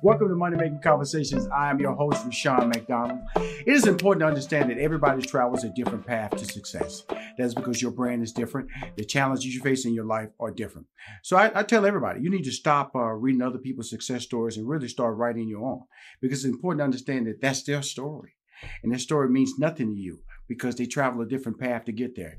Welcome 0.00 0.28
to 0.28 0.36
Money 0.36 0.56
Making 0.56 0.80
Conversations. 0.80 1.48
I 1.48 1.70
am 1.70 1.80
your 1.80 1.92
host, 1.92 2.24
Rushion 2.24 2.68
McDonald. 2.68 3.18
It 3.34 3.66
is 3.66 3.88
important 3.88 4.20
to 4.20 4.28
understand 4.28 4.70
that 4.70 4.78
everybody 4.78 5.22
travels 5.22 5.64
a 5.64 5.70
different 5.70 6.06
path 6.06 6.30
to 6.36 6.44
success. 6.44 7.02
That's 7.36 7.52
because 7.52 7.82
your 7.82 7.90
brand 7.90 8.22
is 8.22 8.30
different. 8.30 8.68
The 8.96 9.04
challenges 9.04 9.52
you 9.52 9.60
face 9.60 9.86
in 9.86 9.94
your 9.94 10.04
life 10.04 10.28
are 10.38 10.52
different. 10.52 10.86
So 11.24 11.36
I, 11.36 11.50
I 11.52 11.62
tell 11.64 11.84
everybody, 11.84 12.20
you 12.20 12.30
need 12.30 12.44
to 12.44 12.52
stop 12.52 12.94
uh, 12.94 13.00
reading 13.00 13.42
other 13.42 13.58
people's 13.58 13.90
success 13.90 14.22
stories 14.22 14.56
and 14.56 14.68
really 14.68 14.86
start 14.86 15.16
writing 15.16 15.48
your 15.48 15.64
own 15.64 15.82
because 16.20 16.44
it's 16.44 16.54
important 16.54 16.78
to 16.78 16.84
understand 16.84 17.26
that 17.26 17.40
that's 17.40 17.64
their 17.64 17.82
story. 17.82 18.36
And 18.84 18.92
their 18.92 19.00
story 19.00 19.28
means 19.28 19.58
nothing 19.58 19.94
to 19.96 20.00
you 20.00 20.20
because 20.46 20.76
they 20.76 20.86
travel 20.86 21.22
a 21.22 21.26
different 21.26 21.58
path 21.58 21.86
to 21.86 21.92
get 21.92 22.14
there. 22.14 22.36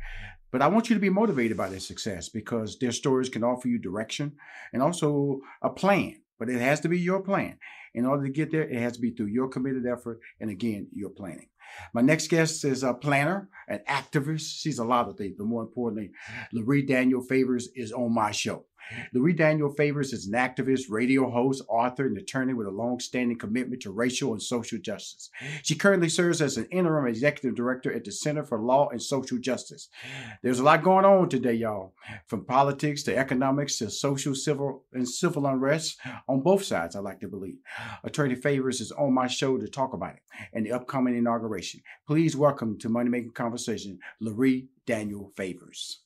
But 0.52 0.62
I 0.62 0.68
want 0.68 0.90
you 0.90 0.96
to 0.96 1.02
be 1.02 1.10
motivated 1.10 1.58
by 1.58 1.68
their 1.68 1.82
success 1.82 2.30
because 2.30 2.80
their 2.80 2.94
stories 2.94 3.28
can 3.28 3.44
offer 3.44 3.68
you 3.68 3.80
direction 3.80 4.38
and 4.72 4.82
also 4.82 5.42
a 5.62 5.70
plan 5.70 6.16
but 6.40 6.50
it 6.50 6.60
has 6.60 6.80
to 6.82 6.90
be 6.90 7.00
your 7.00 7.22
plan. 7.22 7.58
In 7.94 8.06
order 8.06 8.24
to 8.24 8.32
get 8.32 8.52
there, 8.52 8.64
it 8.68 8.82
has 8.82 8.94
to 8.94 9.02
be 9.02 9.12
through 9.12 9.28
your 9.28 9.50
committed 9.50 9.86
effort 9.86 10.20
and 10.40 10.50
again, 10.50 10.88
your 10.94 11.10
planning. 11.10 11.50
My 11.94 12.02
next 12.02 12.30
guest 12.30 12.66
is 12.66 12.84
a 12.84 12.94
planner, 12.94 13.50
an 13.68 13.82
activist. 13.88 14.60
She's 14.60 14.80
a 14.80 14.86
lot 14.86 15.08
of 15.08 15.18
things, 15.18 15.36
but 15.38 15.46
more 15.46 15.62
importantly, 15.62 16.12
Loree 16.54 16.88
Daniel 16.88 17.22
Favors 17.22 17.70
is 17.76 17.92
on 17.92 18.14
my 18.14 18.32
show. 18.32 18.66
Loree 19.14 19.36
Daniel 19.36 19.74
Favors 19.74 20.14
is 20.14 20.28
an 20.28 20.34
activist, 20.34 20.86
radio 20.90 21.30
host, 21.30 21.64
author, 21.70 22.08
and 22.08 22.18
attorney 22.18 22.54
with 22.54 22.68
a 22.68 22.72
long-standing 22.72 23.38
commitment 23.38 23.82
to 23.84 23.92
racial 23.92 24.34
and 24.34 24.42
social 24.42 24.80
justice. 24.80 25.30
She 25.64 25.76
currently 25.76 26.10
serves 26.10 26.42
as 26.42 26.58
an 26.58 26.66
interim 26.72 27.08
executive 27.08 27.56
director 27.56 27.94
at 27.94 28.04
the 28.04 28.12
Center 28.12 28.44
for 28.44 28.60
Law 28.60 28.90
and 28.90 29.02
Social 29.02 29.38
Justice. 29.38 29.90
There's 30.42 30.60
a 30.60 30.64
lot 30.64 30.84
going 30.84 31.06
on 31.06 31.30
today, 31.30 31.54
y'all, 31.54 31.94
from 32.28 32.46
politics 32.46 33.04
to 33.04 33.18
economics 33.18 33.78
to 33.78 33.90
social, 33.90 34.36
civil, 34.36 34.84
and 34.94 35.08
civil 35.08 35.46
unrest 35.46 35.98
on 36.28 36.42
both 36.42 36.64
sides, 36.64 36.96
I 36.96 37.00
like 37.00 37.20
to 37.22 37.28
believe. 37.28 37.58
Attorney 38.04 38.36
Favors 38.36 38.82
is 38.82 38.92
on 38.92 39.14
my 39.14 39.28
show 39.28 39.58
to 39.58 39.68
talk 39.68 39.94
about 39.94 40.16
it 40.16 40.22
and 40.54 40.66
the 40.66 40.72
upcoming 40.72 41.18
inauguration. 41.18 41.82
Please 42.08 42.36
welcome 42.36 42.78
to 42.80 42.90
Money 42.90 43.10
Making 43.10 43.32
Conversation, 43.32 44.00
Loree 44.22 44.68
Daniel 44.86 45.32
Favors. 45.36 46.02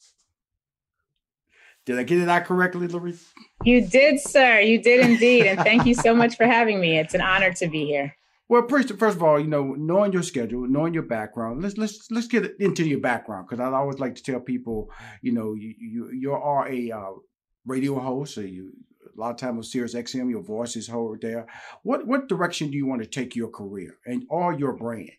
Did 1.85 1.99
I 1.99 2.03
get 2.03 2.19
it 2.19 2.29
out 2.29 2.45
correctly, 2.45 2.87
Loree? 2.87 3.21
You 3.63 3.85
did, 3.85 4.19
sir. 4.19 4.59
You 4.61 4.81
did 4.81 5.05
indeed. 5.05 5.45
And 5.47 5.59
thank 5.59 5.85
you 5.85 5.93
so 5.93 6.15
much 6.15 6.37
for 6.37 6.45
having 6.45 6.79
me. 6.79 6.97
It's 6.97 7.13
an 7.13 7.21
honor 7.21 7.51
to 7.53 7.67
be 7.67 7.85
here. 7.85 8.15
Well, 8.49 8.67
first, 8.67 8.97
first 8.97 9.17
of 9.17 9.23
all, 9.23 9.39
you 9.39 9.47
know, 9.47 9.73
knowing 9.73 10.13
your 10.13 10.23
schedule, 10.23 10.67
knowing 10.67 10.93
your 10.93 11.03
background, 11.03 11.61
let's 11.63 11.77
let's 11.77 12.11
let's 12.11 12.27
get 12.27 12.55
into 12.59 12.87
your 12.87 12.99
background 12.99 13.47
because 13.47 13.59
I 13.59 13.71
always 13.71 13.99
like 13.99 14.15
to 14.15 14.23
tell 14.23 14.39
people, 14.39 14.91
you 15.21 15.31
know, 15.31 15.53
you 15.53 15.73
you, 15.79 16.11
you 16.11 16.33
are 16.33 16.67
a 16.67 16.91
uh, 16.91 17.11
radio 17.65 17.99
host, 17.99 18.35
so 18.35 18.41
you 18.41 18.73
a 19.15 19.19
lot 19.19 19.31
of 19.31 19.37
time 19.37 19.57
with 19.57 19.65
Sirius 19.65 19.95
XM, 19.95 20.29
your 20.29 20.41
voice 20.41 20.75
is 20.75 20.87
heard 20.87 21.21
there. 21.21 21.47
What 21.83 22.05
what 22.05 22.27
direction 22.27 22.69
do 22.69 22.77
you 22.77 22.85
want 22.85 23.01
to 23.01 23.07
take 23.07 23.35
your 23.35 23.49
career 23.49 23.97
and 24.05 24.25
all 24.29 24.57
your 24.57 24.73
brand? 24.73 25.11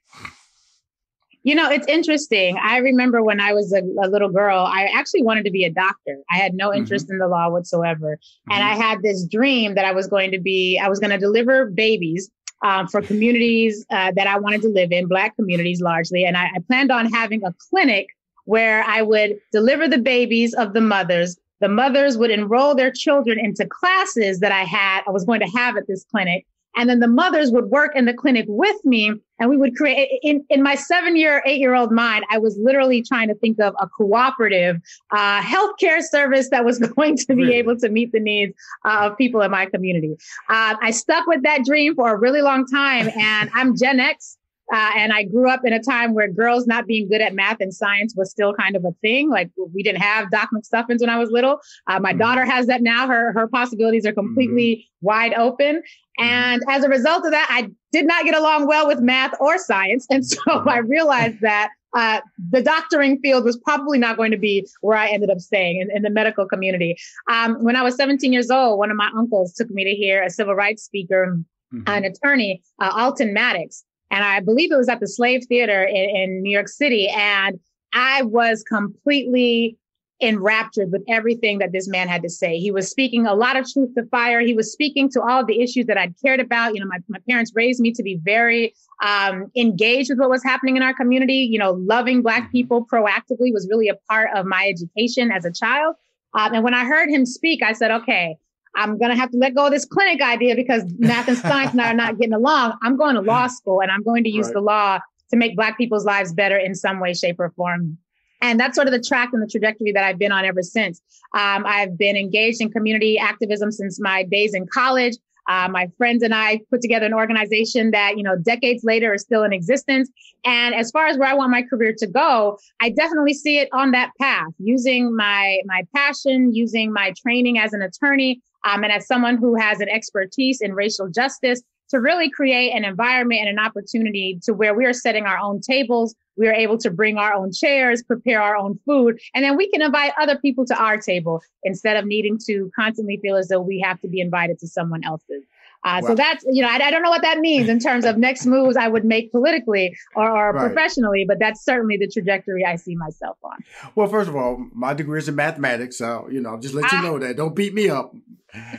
You 1.44 1.55
know, 1.55 1.71
it's 1.71 1.87
interesting. 1.87 2.59
I 2.62 2.78
remember 2.78 3.22
when 3.22 3.38
I 3.38 3.53
was 3.53 3.72
a, 3.75 3.82
a, 4.03 4.09
little 4.09 4.31
girl, 4.31 4.60
I 4.60 4.84
actually 4.94 5.22
wanted 5.22 5.44
to 5.44 5.50
be 5.50 5.65
a 5.65 5.71
doctor. 5.71 6.16
I 6.31 6.38
had 6.38 6.55
no 6.55 6.72
interest 6.72 7.06
mm-hmm. 7.06 7.12
in 7.15 7.19
the 7.19 7.28
law 7.28 7.50
whatsoever. 7.50 8.16
Mm-hmm. 8.16 8.53
And 8.53 8.65
I 8.65 8.75
had 8.75 9.03
this 9.03 9.27
dream 9.27 9.75
that 9.75 9.84
I 9.84 9.93
was 9.93 10.06
going 10.06 10.31
to 10.31 10.41
be, 10.41 10.81
I 10.83 10.88
was 10.88 10.99
going 11.00 11.10
to 11.10 11.19
deliver 11.19 11.66
babies 11.66 12.31
um, 12.62 12.88
for 12.88 13.03
communities 13.03 13.84
uh, 13.91 14.12
that 14.16 14.27
I 14.27 14.38
wanted 14.38 14.62
to 14.62 14.69
live 14.69 14.91
in, 14.91 15.06
Black 15.06 15.37
communities 15.37 15.83
largely. 15.83 16.25
And 16.25 16.34
I, 16.34 16.47
I 16.47 16.60
planned 16.66 16.91
on 16.91 17.12
having 17.12 17.44
a 17.44 17.54
clinic 17.69 18.09
where 18.47 18.83
I 18.84 19.03
would 19.03 19.38
deliver 19.53 19.87
the 19.87 19.99
babies 19.99 20.54
of 20.54 20.72
the 20.72 20.81
mothers. 20.81 21.37
The 21.60 21.69
mothers 21.69 22.16
would 22.16 22.31
enroll 22.31 22.75
their 22.75 22.91
children 22.91 23.38
into 23.38 23.66
classes 23.66 24.41
that 24.41 24.53
I 24.53 24.65
had, 24.65 25.03
I 25.06 25.10
was 25.10 25.25
going 25.25 25.41
to 25.41 25.59
have 25.59 25.77
at 25.77 25.87
this 25.87 26.04
clinic. 26.10 26.47
And 26.76 26.88
then 26.88 27.00
the 27.00 27.08
mothers 27.08 27.50
would 27.50 27.66
work 27.66 27.94
in 27.94 28.04
the 28.04 28.14
clinic 28.14 28.46
with 28.48 28.84
me 28.84 29.12
and 29.38 29.50
we 29.50 29.56
would 29.56 29.76
create 29.76 30.20
in, 30.22 30.44
in 30.48 30.62
my 30.62 30.74
seven 30.74 31.16
year, 31.16 31.42
eight 31.46 31.60
year 31.60 31.74
old 31.74 31.92
mind, 31.92 32.24
I 32.30 32.38
was 32.38 32.56
literally 32.58 33.02
trying 33.02 33.28
to 33.28 33.34
think 33.34 33.60
of 33.60 33.74
a 33.80 33.88
cooperative 33.88 34.80
uh, 35.10 35.40
healthcare 35.42 36.02
service 36.02 36.50
that 36.50 36.64
was 36.64 36.78
going 36.96 37.16
to 37.16 37.26
be 37.34 37.42
really? 37.42 37.54
able 37.54 37.76
to 37.78 37.88
meet 37.88 38.12
the 38.12 38.20
needs 38.20 38.54
uh, 38.84 39.10
of 39.10 39.18
people 39.18 39.42
in 39.42 39.50
my 39.50 39.66
community. 39.66 40.16
Uh, 40.48 40.76
I 40.80 40.90
stuck 40.90 41.26
with 41.26 41.42
that 41.42 41.64
dream 41.64 41.94
for 41.94 42.14
a 42.14 42.18
really 42.18 42.42
long 42.42 42.66
time 42.66 43.08
and 43.16 43.50
I'm 43.54 43.76
Gen 43.76 44.00
X. 44.00 44.36
Uh, 44.72 44.91
and 44.97 45.12
I 45.12 45.25
grew 45.25 45.50
up 45.50 45.60
in 45.64 45.72
a 45.72 45.82
time 45.82 46.14
where 46.14 46.28
girls 46.28 46.66
not 46.66 46.86
being 46.86 47.08
good 47.08 47.20
at 47.20 47.34
math 47.34 47.60
and 47.60 47.72
science 47.72 48.14
was 48.16 48.30
still 48.30 48.54
kind 48.54 48.76
of 48.76 48.84
a 48.84 48.92
thing. 49.02 49.28
Like 49.28 49.50
we 49.56 49.82
didn't 49.82 50.00
have 50.00 50.30
Doc 50.30 50.50
McStuffins 50.54 51.00
when 51.00 51.10
I 51.10 51.19
was 51.19 51.30
little. 51.30 51.60
Uh, 51.86 52.00
my 52.00 52.10
mm-hmm. 52.10 52.20
daughter 52.20 52.44
has 52.44 52.66
that 52.66 52.82
now. 52.82 53.06
Her 53.06 53.32
her 53.32 53.47
possibilities 53.47 54.06
are 54.06 54.12
completely 54.12 54.76
mm-hmm. 54.76 55.06
wide 55.06 55.34
open. 55.34 55.76
Mm-hmm. 55.76 56.24
And 56.24 56.62
as 56.69 56.84
a 56.84 56.88
result 56.88 57.24
of 57.26 57.32
that, 57.32 57.47
I 57.50 57.70
did 57.92 58.06
not 58.06 58.24
get 58.24 58.34
along 58.34 58.66
well 58.66 58.86
with 58.86 59.00
math 59.00 59.34
or 59.38 59.58
science, 59.58 60.06
and 60.10 60.26
so 60.26 60.41
mm-hmm. 60.48 60.69
I 60.69 60.78
realized 60.78 61.41
that. 61.41 61.70
Uh, 61.97 62.20
the 62.50 62.60
doctoring 62.60 63.20
field 63.20 63.44
was 63.44 63.56
probably 63.59 63.98
not 63.98 64.16
going 64.16 64.33
to 64.33 64.36
be 64.36 64.66
where 64.80 64.98
I 64.98 65.06
ended 65.10 65.30
up 65.30 65.39
staying 65.39 65.80
in, 65.80 65.97
in 65.97 66.03
the 66.03 66.10
medical 66.10 66.44
community. 66.44 66.97
Um, 67.30 67.62
when 67.62 67.77
I 67.77 67.83
was 67.83 67.94
17 67.94 68.33
years 68.33 68.50
old, 68.50 68.80
one 68.80 68.91
of 68.91 68.97
my 68.97 69.09
uncles 69.16 69.54
took 69.54 69.71
me 69.71 69.84
to 69.84 69.91
hear 69.91 70.21
a 70.21 70.28
civil 70.28 70.56
rights 70.56 70.83
speaker, 70.83 71.39
mm-hmm. 71.72 71.84
an 71.86 72.03
attorney, 72.03 72.65
uh, 72.80 72.91
Alton 72.97 73.33
Maddox, 73.33 73.84
and 74.15 74.22
I 74.22 74.39
believe 74.39 74.71
it 74.71 74.77
was 74.77 74.89
at 74.89 75.01
the 75.01 75.09
Slave 75.09 75.45
Theater 75.49 75.83
in, 75.83 76.16
in 76.16 76.43
New 76.43 76.53
York 76.53 76.69
City. 76.69 77.09
And 77.09 77.59
I 77.93 78.22
was 78.22 78.63
completely 78.63 79.77
enraptured 80.21 80.93
with 80.93 81.03
everything 81.09 81.59
that 81.59 81.72
this 81.72 81.89
man 81.89 82.07
had 82.07 82.22
to 82.22 82.31
say. 82.31 82.59
He 82.59 82.71
was 82.71 82.89
speaking 82.89 83.27
a 83.27 83.34
lot 83.34 83.57
of 83.57 83.69
truth 83.69 83.91
to 83.97 84.07
fire. 84.07 84.41
He 84.41 84.55
was 84.55 84.71
speaking 84.71 85.11
to 85.11 85.21
all 85.21 85.41
of 85.41 85.49
the 85.49 85.61
issues 85.61 85.87
that 85.87 85.99
I'd 85.99 86.15
cared 86.22 86.39
about. 86.39 86.75
You 86.75 86.81
know, 86.81 86.87
my, 86.87 86.99
my 87.09 87.19
parents 87.28 87.51
raised 87.57 87.81
me 87.81 87.91
to 87.91 88.05
be 88.05 88.21
very 88.22 88.72
um, 89.05 89.51
engaged 89.57 90.11
with 90.11 90.21
what 90.21 90.31
was 90.31 90.45
happening 90.45 90.77
in 90.77 90.84
our 90.84 90.95
community. 90.95 91.49
You 91.51 91.59
know, 91.59 91.72
loving 91.72 92.22
Black 92.22 92.45
mm-hmm. 92.45 92.53
people 92.53 92.87
proactively 92.87 93.53
was 93.53 93.66
really 93.69 93.89
a 93.89 93.97
part 94.09 94.31
of 94.37 94.47
my 94.47 94.69
education 94.69 95.33
as 95.33 95.45
a 95.45 95.53
child. 95.53 95.97
Um, 96.34 96.55
and 96.55 96.63
when 96.63 96.75
I 96.75 96.84
heard 96.84 97.11
him 97.11 97.27
speak, 97.27 97.65
I 97.65 97.72
said, 97.72 97.91
okay, 97.91 98.37
I'm 98.76 98.98
going 98.98 99.10
to 99.10 99.16
have 99.16 99.30
to 99.30 99.38
let 99.38 99.54
go 99.54 99.66
of 99.66 99.72
this 99.72 99.84
clinic 99.84 100.21
idea 100.21 100.56
because 100.56 100.82
math 100.98 101.28
and 101.28 101.38
science 101.38 101.72
and 101.72 101.80
I 101.80 101.91
are 101.91 101.94
not 101.94 102.18
getting 102.18 102.34
along. 102.34 102.76
I'm 102.82 102.97
going 102.97 103.15
to 103.15 103.21
law 103.21 103.47
school 103.47 103.80
and 103.80 103.91
I'm 103.91 104.03
going 104.03 104.24
to 104.24 104.30
use 104.30 104.47
right. 104.47 104.54
the 104.54 104.60
law 104.60 104.98
to 105.30 105.36
make 105.36 105.56
Black 105.56 105.78
people's 105.78 106.04
lives 106.04 106.32
better 106.32 106.56
in 106.56 106.74
some 106.74 107.00
way, 107.00 107.15
shape, 107.15 107.38
or 107.38 107.50
form. 107.50 107.98
And 108.41 108.60
that's 108.60 108.74
sort 108.74 108.86
of 108.86 108.92
the 108.92 109.00
track 109.00 109.30
and 109.32 109.42
the 109.42 109.47
trajectory 109.47 109.92
that 109.92 110.04
I've 110.04 110.18
been 110.18 110.32
on 110.32 110.44
ever 110.44 110.62
since. 110.62 111.00
Um, 111.34 111.65
I've 111.66 111.97
been 111.97 112.16
engaged 112.16 112.60
in 112.60 112.71
community 112.71 113.18
activism 113.18 113.72
since 113.72 113.98
my 114.00 114.22
days 114.24 114.54
in 114.54 114.66
college. 114.66 115.15
Uh, 115.48 115.68
my 115.70 115.88
friends 115.98 116.22
and 116.22 116.34
I 116.34 116.60
put 116.70 116.80
together 116.80 117.06
an 117.06 117.15
organization 117.15 117.91
that, 117.91 118.16
you 118.16 118.22
know, 118.22 118.36
decades 118.36 118.82
later 118.82 119.12
is 119.15 119.22
still 119.22 119.42
in 119.42 119.53
existence. 119.53 120.10
And 120.44 120.74
as 120.74 120.91
far 120.91 121.06
as 121.06 121.18
where 121.18 121.28
I 121.28 121.34
want 121.34 121.50
my 121.50 121.62
career 121.62 121.94
to 121.98 122.06
go, 122.06 122.59
I 122.80 122.91
definitely 122.91 123.34
see 123.34 123.59
it 123.59 123.68
on 123.72 123.91
that 123.91 124.10
path, 124.20 124.53
using 124.59 125.15
my 125.15 125.59
my 125.66 125.82
passion, 125.94 126.54
using 126.54 126.92
my 126.92 127.12
training 127.22 127.59
as 127.59 127.72
an 127.74 127.82
attorney, 127.82 128.41
um, 128.65 128.83
and 128.84 128.93
as 128.93 129.07
someone 129.07 129.37
who 129.37 129.55
has 129.55 129.81
an 129.81 129.89
expertise 129.89 130.61
in 130.61 130.75
racial 130.75 131.09
justice 131.09 131.63
to 131.91 132.01
really 132.01 132.31
create 132.31 132.71
an 132.71 132.84
environment 132.84 133.41
and 133.43 133.51
an 133.51 133.59
opportunity 133.59 134.39
to 134.43 134.53
where 134.53 134.75
we 134.75 134.84
are 134.84 134.93
setting 134.93 135.25
our 135.25 135.39
own 135.39 135.61
tables. 135.61 136.15
We 136.37 136.49
are 136.49 136.53
able 136.53 136.78
to 136.78 136.91
bring 136.91 137.19
our 137.19 137.33
own 137.33 137.53
chairs, 137.53 138.03
prepare 138.03 138.43
our 138.43 138.57
own 138.57 138.78
food, 138.84 139.21
and 139.34 139.45
then 139.45 139.57
we 139.57 139.71
can 139.71 139.83
invite 139.83 140.13
other 140.21 140.37
people 140.37 140.66
to 140.66 140.77
our 140.77 140.97
table 140.99 141.41
instead 141.63 141.97
of 141.97 142.07
needing 142.07 142.39
to 142.47 142.71
constantly 142.75 143.19
feel 143.22 143.37
as 143.37 143.49
though 143.49 143.61
we 143.61 143.81
have 143.84 144.01
to 144.01 144.09
be 144.09 144.21
invited 144.21 144.59
to 144.59 144.66
someone 144.66 145.05
else's. 145.05 145.45
Uh, 145.84 146.01
wow. 146.03 146.09
So 146.09 146.15
that's, 146.15 146.45
you 146.51 146.63
know, 146.63 146.69
I, 146.69 146.77
I, 146.77 146.91
don't 146.91 147.03
know 147.03 147.11
what 147.11 147.21
that 147.22 147.39
means 147.39 147.69
in 147.69 147.78
terms 147.78 148.07
of 148.07 148.16
next 148.16 148.47
moves 148.47 148.75
I 148.75 148.89
would 148.89 149.05
make 149.05 149.31
politically 149.31 149.95
or, 150.16 150.28
or 150.28 150.53
right. 150.53 150.66
professionally, 150.66 151.27
but 151.28 151.39
that's 151.39 151.63
certainly 151.63 151.99
the 151.99 152.09
trajectory 152.09 152.65
I 152.65 152.77
see 152.77 152.97
myself 152.97 153.37
on. 153.45 153.59
Well, 153.95 154.09
first 154.09 154.31
of 154.31 154.34
all, 154.34 154.66
my 154.72 154.95
degree 154.95 155.19
is 155.19 155.28
in 155.28 155.34
mathematics. 155.37 155.99
So, 155.99 156.27
you 156.31 156.41
know, 156.41 156.59
just 156.59 156.75
let 156.75 156.91
you 156.91 156.99
ah. 156.99 157.03
know 157.03 157.19
that. 157.19 157.37
Don't 157.37 157.55
beat 157.55 157.75
me 157.75 157.91
up. 157.91 158.15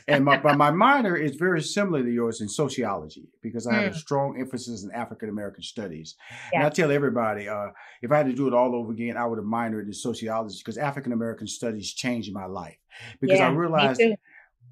And 0.07 0.25
my, 0.25 0.41
my 0.53 0.71
minor 0.87 1.15
is 1.15 1.35
very 1.35 1.61
similar 1.61 2.03
to 2.03 2.11
yours 2.11 2.41
in 2.41 2.49
sociology 2.49 3.29
because 3.41 3.67
I 3.67 3.73
have 3.73 3.83
mm. 3.83 3.87
a 3.87 3.91
hmm. 3.91 3.97
strong 3.97 4.39
emphasis 4.39 4.83
in 4.83 4.91
African 4.91 5.29
American 5.29 5.63
studies. 5.63 6.15
Yeah. 6.51 6.59
And 6.59 6.67
I 6.67 6.69
tell 6.69 6.91
everybody, 6.91 7.47
uh, 7.47 7.67
if 8.01 8.11
I 8.11 8.17
had 8.17 8.27
to 8.27 8.33
do 8.33 8.47
it 8.47 8.53
all 8.53 8.75
over 8.75 8.91
again, 8.91 9.17
I 9.17 9.25
would 9.25 9.37
have 9.37 9.45
minored 9.45 9.85
in 9.85 9.93
sociology 9.93 10.57
because 10.59 10.77
African 10.77 11.11
American 11.11 11.47
studies 11.47 11.93
changed 11.93 12.33
my 12.33 12.45
life 12.45 12.77
because 13.19 13.39
yeah, 13.39 13.47
I 13.47 13.51
realized 13.51 14.01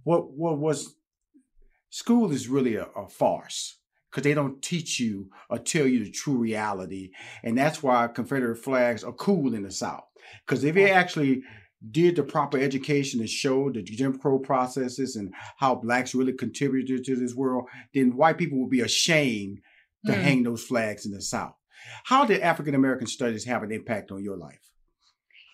what 0.04 0.32
what 0.32 0.58
was 0.58 0.96
school 1.90 2.32
is 2.32 2.48
really 2.48 2.76
a, 2.76 2.86
a 2.96 3.08
farce 3.08 3.78
because 4.10 4.24
they 4.24 4.34
don't 4.34 4.62
teach 4.62 5.00
you 5.00 5.30
or 5.50 5.58
tell 5.58 5.88
you 5.88 6.04
the 6.04 6.12
true 6.12 6.38
reality. 6.38 7.12
And 7.44 7.58
that's 7.58 7.82
why 7.82 8.08
Confederate 8.08 8.58
flags 8.58 9.04
are 9.04 9.12
cool 9.14 9.56
in 9.56 9.64
the 9.64 9.72
South. 9.72 10.06
Because 10.46 10.64
if 10.64 10.76
they 10.76 10.92
actually 10.92 11.44
did 11.92 12.16
the 12.16 12.24
proper 12.24 12.58
education 12.58 13.20
and 13.20 13.30
showed 13.30 13.74
the 13.74 13.84
Jim 13.84 14.18
Crow 14.18 14.40
processes 14.40 15.16
and 15.16 15.34
how 15.58 15.76
blacks 15.76 16.16
really 16.16 16.34
contributed 16.34 17.04
to 17.04 17.16
this 17.16 17.36
world, 17.36 17.66
then 17.94 18.16
white 18.16 18.38
people 18.38 18.60
would 18.60 18.70
be 18.70 18.82
ashamed 18.82 19.60
to 20.06 20.12
mm. 20.12 20.22
hang 20.22 20.44
those 20.44 20.64
flags 20.64 21.06
in 21.06 21.12
the 21.12 21.22
South. 21.22 21.56
How 22.06 22.26
did 22.26 22.42
African 22.42 22.76
American 22.76 23.08
studies 23.08 23.44
have 23.46 23.64
an 23.64 23.72
impact 23.72 24.12
on 24.12 24.24
your 24.24 24.38
life? 24.38 24.60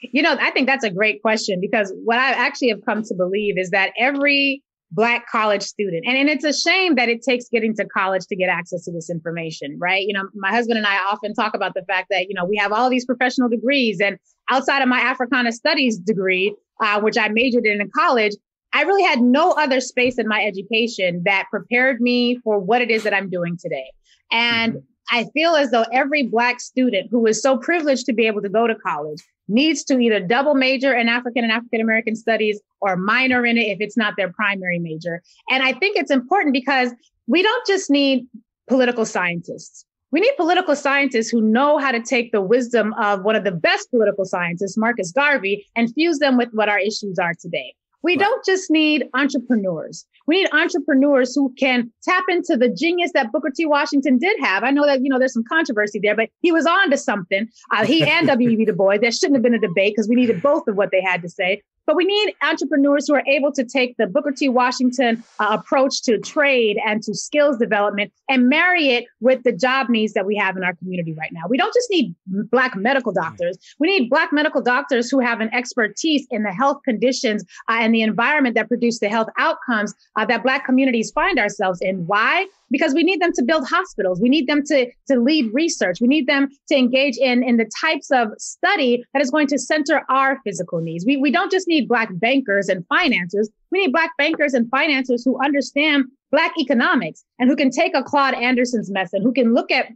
You 0.01 0.21
know, 0.21 0.37
I 0.39 0.51
think 0.51 0.67
that's 0.67 0.85
a 0.85 0.91
great 0.91 1.21
question 1.21 1.59
because 1.59 1.91
what 2.05 2.19
I 2.19 2.31
actually 2.31 2.69
have 2.69 2.85
come 2.85 3.03
to 3.03 3.15
believe 3.15 3.57
is 3.57 3.71
that 3.71 3.91
every 3.99 4.63
black 4.91 5.27
college 5.29 5.61
student. 5.61 6.03
And, 6.07 6.17
and 6.17 6.29
it's 6.29 6.43
a 6.43 6.53
shame 6.53 6.95
that 6.95 7.09
it 7.09 7.21
takes 7.21 7.47
getting 7.49 7.75
to 7.75 7.85
college 7.85 8.25
to 8.27 8.35
get 8.35 8.49
access 8.49 8.85
to 8.85 8.91
this 8.91 9.09
information, 9.09 9.77
right? 9.79 10.03
You 10.05 10.13
know, 10.13 10.23
my 10.33 10.49
husband 10.49 10.77
and 10.77 10.87
I 10.87 10.97
often 11.11 11.33
talk 11.33 11.53
about 11.53 11.73
the 11.75 11.83
fact 11.83 12.07
that, 12.09 12.27
you 12.27 12.33
know, 12.33 12.45
we 12.45 12.57
have 12.57 12.71
all 12.71 12.89
these 12.89 13.05
professional 13.05 13.49
degrees 13.49 13.99
and 14.01 14.17
outside 14.49 14.81
of 14.81 14.87
my 14.87 14.99
Africana 14.99 15.51
studies 15.51 15.97
degree, 15.97 16.55
uh, 16.81 16.99
which 17.01 17.17
I 17.17 17.29
majored 17.29 17.65
in 17.65 17.81
in 17.81 17.89
college, 17.95 18.33
I 18.73 18.83
really 18.83 19.03
had 19.03 19.21
no 19.21 19.51
other 19.53 19.81
space 19.81 20.19
in 20.19 20.27
my 20.27 20.43
education 20.43 21.23
that 21.25 21.45
prepared 21.49 22.01
me 22.01 22.37
for 22.43 22.59
what 22.59 22.81
it 22.81 22.91
is 22.91 23.03
that 23.03 23.13
I'm 23.13 23.29
doing 23.29 23.57
today. 23.57 23.91
And 24.31 24.73
mm-hmm. 24.73 24.85
I 25.11 25.25
feel 25.33 25.55
as 25.55 25.71
though 25.71 25.85
every 25.91 26.23
Black 26.23 26.59
student 26.59 27.09
who 27.09 27.25
is 27.25 27.41
so 27.41 27.57
privileged 27.57 28.05
to 28.05 28.13
be 28.13 28.27
able 28.27 28.41
to 28.41 28.49
go 28.49 28.67
to 28.67 28.75
college 28.75 29.19
needs 29.47 29.83
to 29.85 29.99
either 29.99 30.19
double 30.19 30.53
major 30.53 30.93
in 30.93 31.09
African 31.09 31.43
and 31.43 31.51
African 31.51 31.81
American 31.81 32.15
studies 32.15 32.61
or 32.79 32.95
minor 32.95 33.45
in 33.45 33.57
it 33.57 33.67
if 33.67 33.77
it's 33.81 33.97
not 33.97 34.13
their 34.17 34.31
primary 34.31 34.77
major. 34.77 35.23
And 35.49 35.63
I 35.63 35.73
think 35.73 35.97
it's 35.97 36.11
important 36.11 36.53
because 36.53 36.91
we 37.27 37.41
don't 37.41 37.65
just 37.65 37.89
need 37.89 38.27
political 38.67 39.05
scientists. 39.05 39.85
We 40.11 40.21
need 40.21 40.33
political 40.37 40.75
scientists 40.75 41.29
who 41.29 41.41
know 41.41 41.77
how 41.77 41.91
to 41.91 42.01
take 42.01 42.31
the 42.31 42.41
wisdom 42.41 42.93
of 42.93 43.23
one 43.23 43.35
of 43.35 43.43
the 43.43 43.51
best 43.51 43.91
political 43.91 44.25
scientists, 44.25 44.75
Marcus 44.75 45.11
Garvey, 45.11 45.67
and 45.75 45.93
fuse 45.93 46.17
them 46.17 46.35
with 46.35 46.49
what 46.51 46.67
our 46.67 46.79
issues 46.79 47.19
are 47.19 47.33
today. 47.39 47.75
We 48.01 48.13
right. 48.13 48.19
don't 48.19 48.45
just 48.45 48.71
need 48.71 49.05
entrepreneurs. 49.13 50.05
We 50.25 50.41
need 50.41 50.49
entrepreneurs 50.53 51.35
who 51.35 51.53
can 51.59 51.91
tap 52.03 52.23
into 52.29 52.55
the 52.55 52.69
genius 52.69 53.11
that 53.13 53.31
Booker 53.31 53.51
T. 53.55 53.65
Washington 53.65 54.17
did 54.17 54.37
have. 54.41 54.63
I 54.63 54.71
know 54.71 54.85
that, 54.85 55.01
you 55.03 55.09
know, 55.09 55.19
there's 55.19 55.33
some 55.33 55.43
controversy 55.47 55.99
there, 55.99 56.15
but 56.15 56.29
he 56.41 56.51
was 56.51 56.65
on 56.65 56.91
to 56.91 56.97
something. 56.97 57.47
Uh, 57.71 57.85
he 57.85 58.03
and 58.03 58.27
W.E.B. 58.27 58.65
Du 58.65 58.73
Bois. 58.73 58.97
There 58.99 59.11
shouldn't 59.11 59.35
have 59.35 59.43
been 59.43 59.53
a 59.53 59.59
debate 59.59 59.93
because 59.95 60.07
we 60.07 60.15
needed 60.15 60.41
both 60.41 60.67
of 60.67 60.75
what 60.75 60.91
they 60.91 61.01
had 61.01 61.21
to 61.23 61.29
say. 61.29 61.61
But 61.89 61.95
we 61.95 62.05
need 62.05 62.35
entrepreneurs 62.43 63.07
who 63.07 63.15
are 63.15 63.23
able 63.25 63.51
to 63.53 63.63
take 63.63 63.97
the 63.97 64.05
Booker 64.05 64.31
T. 64.31 64.47
Washington 64.47 65.23
uh, 65.39 65.57
approach 65.59 66.03
to 66.03 66.19
trade 66.19 66.77
and 66.85 67.01
to 67.01 67.15
skills 67.15 67.57
development 67.57 68.13
and 68.29 68.47
marry 68.47 68.89
it 68.89 69.05
with 69.21 69.41
the 69.41 69.51
job 69.51 69.89
needs 69.89 70.13
that 70.13 70.27
we 70.27 70.35
have 70.35 70.55
in 70.55 70.63
our 70.63 70.75
community 70.75 71.13
right 71.13 71.31
now. 71.33 71.47
We 71.49 71.57
don't 71.57 71.73
just 71.73 71.89
need 71.89 72.13
Black 72.27 72.75
medical 72.75 73.11
doctors. 73.11 73.57
We 73.79 73.87
need 73.87 74.07
Black 74.07 74.31
medical 74.31 74.61
doctors 74.61 75.09
who 75.09 75.19
have 75.19 75.41
an 75.41 75.51
expertise 75.51 76.27
in 76.29 76.43
the 76.43 76.51
health 76.51 76.77
conditions 76.85 77.43
uh, 77.67 77.77
and 77.79 77.91
the 77.91 78.03
environment 78.03 78.53
that 78.53 78.67
produce 78.67 78.99
the 78.99 79.09
health 79.09 79.29
outcomes 79.39 79.95
uh, 80.15 80.25
that 80.25 80.43
Black 80.43 80.65
communities 80.65 81.09
find 81.09 81.39
ourselves 81.39 81.81
in. 81.81 82.05
Why? 82.05 82.45
Because 82.71 82.93
we 82.93 83.03
need 83.03 83.21
them 83.21 83.31
to 83.33 83.43
build 83.43 83.67
hospitals. 83.67 84.19
We 84.21 84.29
need 84.29 84.47
them 84.47 84.63
to, 84.65 84.91
to 85.07 85.19
lead 85.19 85.51
research. 85.53 85.99
We 86.01 86.07
need 86.07 86.27
them 86.27 86.49
to 86.67 86.75
engage 86.75 87.17
in, 87.17 87.43
in 87.43 87.57
the 87.57 87.69
types 87.81 88.11
of 88.11 88.29
study 88.37 89.03
that 89.13 89.21
is 89.21 89.31
going 89.31 89.47
to 89.47 89.59
center 89.59 90.03
our 90.09 90.39
physical 90.43 90.81
needs. 90.81 91.05
We, 91.05 91.17
we 91.17 91.31
don't 91.31 91.51
just 91.51 91.67
need 91.67 91.87
Black 91.87 92.09
bankers 92.13 92.69
and 92.69 92.85
financiers. 92.87 93.49
We 93.71 93.85
need 93.85 93.91
Black 93.91 94.11
bankers 94.17 94.53
and 94.53 94.69
financiers 94.69 95.23
who 95.23 95.41
understand 95.43 96.05
Black 96.31 96.53
economics 96.59 97.23
and 97.39 97.49
who 97.49 97.55
can 97.55 97.71
take 97.71 97.95
a 97.95 98.03
Claude 98.03 98.35
Anderson's 98.35 98.91
method, 98.91 99.21
who 99.23 99.33
can 99.33 99.53
look 99.53 99.71
at 99.71 99.87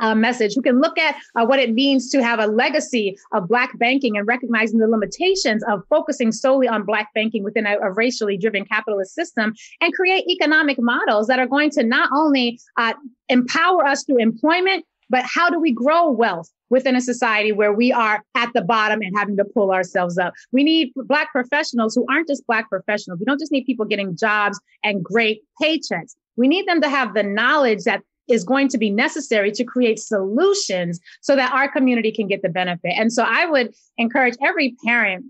uh, 0.00 0.14
message, 0.14 0.54
who 0.54 0.62
can 0.62 0.80
look 0.80 0.98
at 0.98 1.16
uh, 1.36 1.44
what 1.44 1.58
it 1.58 1.72
means 1.72 2.10
to 2.10 2.22
have 2.22 2.38
a 2.38 2.46
legacy 2.46 3.16
of 3.32 3.48
Black 3.48 3.78
banking 3.78 4.16
and 4.16 4.26
recognizing 4.26 4.78
the 4.78 4.88
limitations 4.88 5.62
of 5.68 5.82
focusing 5.88 6.32
solely 6.32 6.68
on 6.68 6.84
Black 6.84 7.08
banking 7.14 7.44
within 7.44 7.66
a, 7.66 7.76
a 7.78 7.90
racially 7.92 8.36
driven 8.36 8.64
capitalist 8.64 9.14
system 9.14 9.54
and 9.80 9.92
create 9.94 10.26
economic 10.28 10.80
models 10.80 11.26
that 11.26 11.38
are 11.38 11.46
going 11.46 11.70
to 11.70 11.84
not 11.84 12.10
only 12.14 12.58
uh, 12.76 12.94
empower 13.28 13.86
us 13.86 14.04
through 14.04 14.18
employment, 14.18 14.84
but 15.08 15.24
how 15.24 15.50
do 15.50 15.58
we 15.58 15.72
grow 15.72 16.10
wealth 16.10 16.50
within 16.70 16.96
a 16.96 17.00
society 17.00 17.52
where 17.52 17.72
we 17.72 17.92
are 17.92 18.24
at 18.36 18.50
the 18.54 18.62
bottom 18.62 19.00
and 19.02 19.16
having 19.18 19.36
to 19.36 19.44
pull 19.44 19.72
ourselves 19.72 20.16
up. 20.16 20.32
We 20.52 20.62
need 20.62 20.92
Black 20.94 21.30
professionals 21.32 21.94
who 21.94 22.06
aren't 22.08 22.28
just 22.28 22.46
Black 22.46 22.68
professionals. 22.68 23.18
We 23.18 23.26
don't 23.26 23.40
just 23.40 23.52
need 23.52 23.64
people 23.64 23.84
getting 23.84 24.16
jobs 24.16 24.58
and 24.82 25.04
great 25.04 25.42
paychecks. 25.60 26.14
We 26.36 26.48
need 26.48 26.66
them 26.66 26.80
to 26.80 26.88
have 26.88 27.12
the 27.12 27.24
knowledge 27.24 27.82
that 27.84 28.02
is 28.30 28.44
going 28.44 28.68
to 28.68 28.78
be 28.78 28.90
necessary 28.90 29.50
to 29.52 29.64
create 29.64 29.98
solutions 29.98 31.00
so 31.20 31.36
that 31.36 31.52
our 31.52 31.70
community 31.70 32.12
can 32.12 32.26
get 32.26 32.42
the 32.42 32.48
benefit. 32.48 32.92
And 32.96 33.12
so 33.12 33.24
I 33.26 33.46
would 33.46 33.74
encourage 33.98 34.34
every 34.42 34.76
parent 34.84 35.24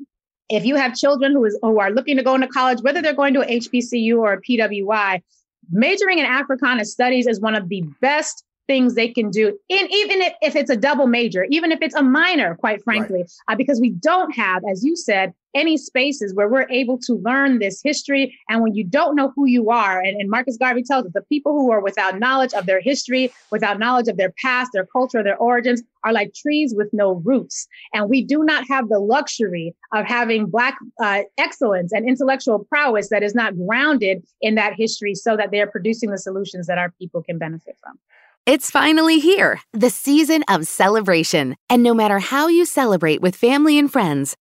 if 0.49 0.65
you 0.65 0.75
have 0.75 0.95
children 0.95 1.33
who 1.33 1.45
is 1.45 1.59
who 1.63 1.79
are 1.79 1.91
looking 1.91 2.17
to 2.17 2.23
go 2.23 2.35
into 2.35 2.49
college, 2.49 2.83
whether 2.83 3.01
they're 3.01 3.15
going 3.15 3.35
to 3.35 3.43
a 3.43 3.61
HBCU 3.61 4.19
or 4.19 4.35
a 4.35 4.43
PWI, 4.43 5.23
majoring 5.71 6.19
in 6.19 6.27
Africana 6.27 6.85
studies 6.85 7.27
is 7.27 7.41
one 7.41 7.55
of 7.55 7.69
the 7.69 7.83
best 8.01 8.45
things 8.67 8.95
they 8.95 9.09
can 9.09 9.31
do 9.31 9.59
in 9.69 9.89
even 9.91 10.21
if, 10.21 10.33
if 10.43 10.55
it's 10.55 10.71
a 10.71 10.77
double 10.77 11.09
major 11.09 11.45
even 11.51 11.73
if 11.73 11.83
it's 11.83 11.95
a 11.97 12.03
minor 12.03 12.55
quite 12.55 12.81
frankly 12.85 13.23
right. 13.23 13.31
uh, 13.49 13.57
because 13.57 13.81
we 13.81 13.91
don't 13.91 14.31
have 14.31 14.63
as 14.71 14.85
you 14.85 14.95
said 14.95 15.35
any 15.55 15.77
spaces 15.77 16.35
where 16.35 16.49
we're 16.49 16.69
able 16.71 16.99
to 16.99 17.15
learn 17.15 17.59
this 17.59 17.81
history. 17.83 18.39
And 18.49 18.63
when 18.63 18.75
you 18.75 18.85
don't 18.85 19.17
know 19.17 19.33
who 19.35 19.47
you 19.47 19.71
are 19.71 20.01
and, 20.01 20.21
and 20.21 20.31
marcus 20.31 20.57
garvey 20.57 20.83
tells 20.83 21.07
us 21.07 21.13
the 21.13 21.23
people 21.23 21.53
who 21.53 21.71
are 21.71 21.81
without 21.81 22.19
knowledge 22.19 22.53
of 22.55 22.67
their 22.67 22.81
history 22.81 23.33
without 23.51 23.79
knowledge 23.79 24.09
of 24.09 24.17
their 24.17 24.33
past 24.43 24.71
their 24.73 24.87
culture 24.87 25.23
their 25.23 25.37
origins 25.37 25.83
are 26.05 26.13
like 26.13 26.33
trees 26.35 26.75
with 26.75 26.89
no 26.93 27.15
roots. 27.25 27.67
And 27.93 28.09
we 28.09 28.25
do 28.25 28.43
not 28.43 28.67
have 28.69 28.89
the 28.89 28.99
luxury 28.99 29.75
of 29.93 30.07
having 30.07 30.47
black 30.47 30.79
uh, 31.03 31.23
excellence 31.39 31.93
and 31.93 32.09
intellectual 32.09 32.61
prowess 32.61 33.09
that 33.11 33.23
is 33.23 33.35
not 33.35 33.57
grounded 33.57 34.25
in 34.41 34.55
that 34.55 34.75
history 34.77 35.15
so 35.15 35.37
that 35.37 35.51
they're 35.51 35.71
producing 35.71 36.11
the 36.11 36.19
solutions 36.19 36.67
that 36.67 36.79
our 36.79 36.91
people 36.99 37.23
can 37.23 37.39
benefit 37.39 37.77
from. 37.83 37.99
It's 38.47 38.71
finally 38.71 39.21
here, 39.21 39.61
the 39.73 39.91
season 39.91 40.43
of 40.49 40.67
celebration. 40.67 41.57
And 41.69 41.83
no 41.83 41.93
matter 41.93 42.19
how 42.19 42.49
you 42.49 42.65
celebrate 42.65 43.21
with 43.21 43.37
family 43.37 43.79
and 43.79 43.93
friends, 43.93 44.35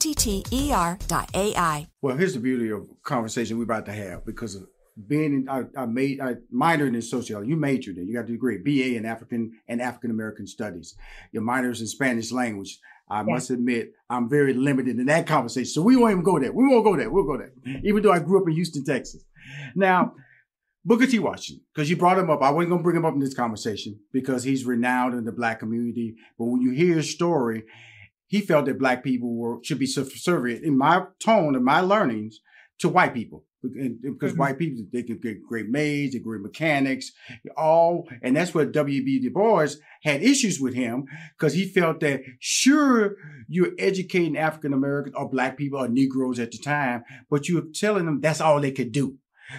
T 0.00 0.14
T 0.14 0.42
E 0.50 0.72
R 0.72 0.98
dot 1.08 1.30
AI. 1.34 1.86
Well, 2.00 2.16
here's 2.16 2.32
the 2.32 2.40
beauty 2.40 2.70
of 2.70 2.88
conversation 3.02 3.58
we're 3.58 3.64
about 3.64 3.84
to 3.84 3.92
have 3.92 4.24
because 4.24 4.54
of 4.54 4.66
being 5.06 5.34
in, 5.34 5.48
I, 5.48 5.64
I 5.76 5.84
made 5.84 6.20
I 6.20 6.36
minored 6.52 6.94
in 6.94 7.02
sociology. 7.02 7.50
You 7.50 7.56
majored 7.56 7.98
in, 7.98 8.08
you 8.08 8.14
got 8.14 8.26
the 8.26 8.32
degree, 8.32 8.56
BA 8.58 8.96
in 8.96 9.04
African 9.04 9.52
and 9.68 9.82
African 9.82 10.10
American 10.10 10.46
studies. 10.46 10.96
Your 11.32 11.42
minors 11.42 11.82
in 11.82 11.86
Spanish 11.86 12.32
language. 12.32 12.78
I 13.10 13.18
yeah. 13.18 13.34
must 13.34 13.50
admit, 13.50 13.92
I'm 14.08 14.30
very 14.30 14.54
limited 14.54 14.98
in 14.98 15.06
that 15.06 15.26
conversation. 15.26 15.70
So 15.70 15.82
we 15.82 15.96
won't 15.96 16.12
even 16.12 16.24
go 16.24 16.38
there. 16.38 16.52
We 16.52 16.66
won't 16.66 16.84
go 16.84 16.96
there. 16.96 17.10
We'll 17.10 17.24
go 17.24 17.36
there. 17.36 17.52
Even 17.84 18.02
though 18.02 18.12
I 18.12 18.20
grew 18.20 18.40
up 18.40 18.48
in 18.48 18.54
Houston, 18.54 18.84
Texas. 18.84 19.24
Now, 19.74 20.14
Booker 20.84 21.06
T. 21.06 21.18
Washington, 21.18 21.64
because 21.74 21.90
you 21.90 21.96
brought 21.96 22.18
him 22.18 22.30
up. 22.30 22.40
I 22.40 22.50
wasn't 22.50 22.70
going 22.70 22.80
to 22.80 22.84
bring 22.84 22.96
him 22.96 23.04
up 23.04 23.14
in 23.14 23.20
this 23.20 23.34
conversation 23.34 23.98
because 24.12 24.44
he's 24.44 24.64
renowned 24.64 25.14
in 25.14 25.24
the 25.24 25.32
black 25.32 25.58
community. 25.58 26.14
But 26.38 26.46
when 26.46 26.62
you 26.62 26.70
hear 26.70 26.96
his 26.96 27.10
story, 27.10 27.64
he 28.30 28.40
felt 28.40 28.66
that 28.66 28.78
black 28.78 29.02
people 29.02 29.34
were 29.34 29.58
should 29.64 29.80
be 29.80 29.86
subservient 29.86 30.64
in 30.64 30.78
my 30.78 31.02
tone 31.18 31.56
and 31.56 31.64
my 31.64 31.80
learnings 31.80 32.38
to 32.78 32.88
white 32.88 33.12
people 33.12 33.44
because 33.62 34.30
mm-hmm. 34.32 34.38
white 34.38 34.58
people 34.58 34.84
they 34.92 35.02
can 35.02 35.18
get 35.18 35.42
great 35.42 35.68
maids, 35.68 36.14
they 36.14 36.20
great 36.20 36.40
mechanics, 36.40 37.10
all, 37.56 38.08
and 38.22 38.36
that's 38.36 38.54
what 38.54 38.72
W.B. 38.72 39.20
Du 39.20 39.30
Bois 39.30 39.68
had 40.04 40.22
issues 40.22 40.60
with 40.60 40.74
him 40.74 41.04
because 41.36 41.52
he 41.54 41.66
felt 41.66 42.00
that 42.00 42.22
sure 42.38 43.16
you're 43.48 43.72
educating 43.78 44.38
African 44.38 44.72
Americans 44.72 45.16
or 45.18 45.28
black 45.28 45.58
people 45.58 45.80
or 45.80 45.88
Negroes 45.88 46.38
at 46.38 46.52
the 46.52 46.58
time, 46.58 47.02
but 47.28 47.48
you're 47.48 47.66
telling 47.74 48.06
them 48.06 48.20
that's 48.20 48.40
all 48.40 48.60
they 48.60 48.72
could 48.72 48.92
do. 48.92 49.18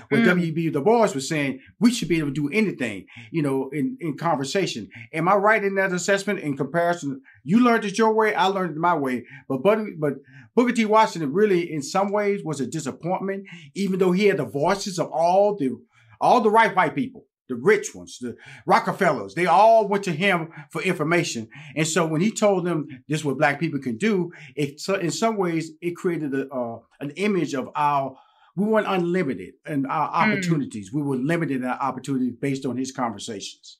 What 0.10 0.21
mm. 0.21 0.25
W.B. 0.25 0.69
Du 0.69 0.81
Bois 0.81 1.13
was 1.13 1.27
saying, 1.27 1.60
we 1.79 1.91
should 1.91 2.07
be 2.07 2.17
able 2.17 2.29
to 2.29 2.33
do 2.33 2.50
anything, 2.50 3.05
you 3.31 3.41
know, 3.41 3.69
in, 3.69 3.98
in 4.00 4.17
conversation. 4.17 4.89
Am 5.13 5.27
I 5.27 5.36
right 5.36 5.63
in 5.63 5.75
that 5.75 5.93
assessment 5.93 6.39
in 6.39 6.57
comparison? 6.57 7.21
You 7.43 7.60
learned 7.60 7.86
it 7.86 7.98
your 7.98 8.13
way, 8.13 8.33
I 8.36 8.45
learned 8.45 8.71
it 8.71 8.79
my 8.79 8.95
way. 8.95 9.25
But 9.48 9.63
but, 9.63 9.79
but 10.00 10.13
Booker 10.55 10.74
T. 10.74 10.86
Washington 10.86 11.33
really, 11.33 11.71
in 11.71 11.81
some 11.81 12.12
ways, 12.12 12.41
was 12.43 12.60
a 12.62 12.67
disappointment, 12.67 13.45
even 13.75 14.00
though 14.00 14.12
he 14.12 14.25
had 14.25 14.38
the 14.38 14.45
voices 14.45 15.00
of 15.00 15.10
all 15.12 15.55
the 15.55 15.77
all 16.19 16.41
the 16.41 16.50
right 16.50 16.75
white 16.75 16.95
people 16.95 17.25
the 17.51 17.55
rich 17.55 17.93
ones, 17.93 18.17
the 18.19 18.36
Rockefellers, 18.65 19.36
they 19.36 19.45
all 19.45 19.88
went 19.88 20.05
to 20.05 20.13
him 20.13 20.51
for 20.69 20.81
information. 20.81 21.50
And 21.75 21.86
so 21.86 22.05
when 22.05 22.21
he 22.21 22.31
told 22.31 22.65
them 22.65 22.88
this 23.10 23.19
is 23.19 23.25
what 23.25 23.38
black 23.38 23.60
people 23.60 23.79
can 23.79 23.98
do, 23.98 24.31
it 24.55 24.79
so 24.79 24.95
in 24.95 25.12
some 25.12 25.36
ways 25.36 25.71
it 25.81 25.98
created 25.98 26.33
a, 26.33 26.48
uh, 26.50 26.79
an 27.01 27.12
image 27.12 27.53
of 27.53 27.69
our 27.75 28.15
we 28.55 28.65
weren't 28.65 28.88
unlimited 28.88 29.53
in 29.67 29.86
our 29.86 30.08
hmm. 30.08 30.31
opportunities. 30.31 30.89
Mm. 30.89 30.93
We 30.96 31.01
were 31.03 31.15
limited 31.15 31.58
in 31.58 31.65
our 31.65 31.79
opportunities 31.79 32.34
based 32.39 32.65
on 32.65 32.77
his 32.77 32.91
conversations. 32.91 33.77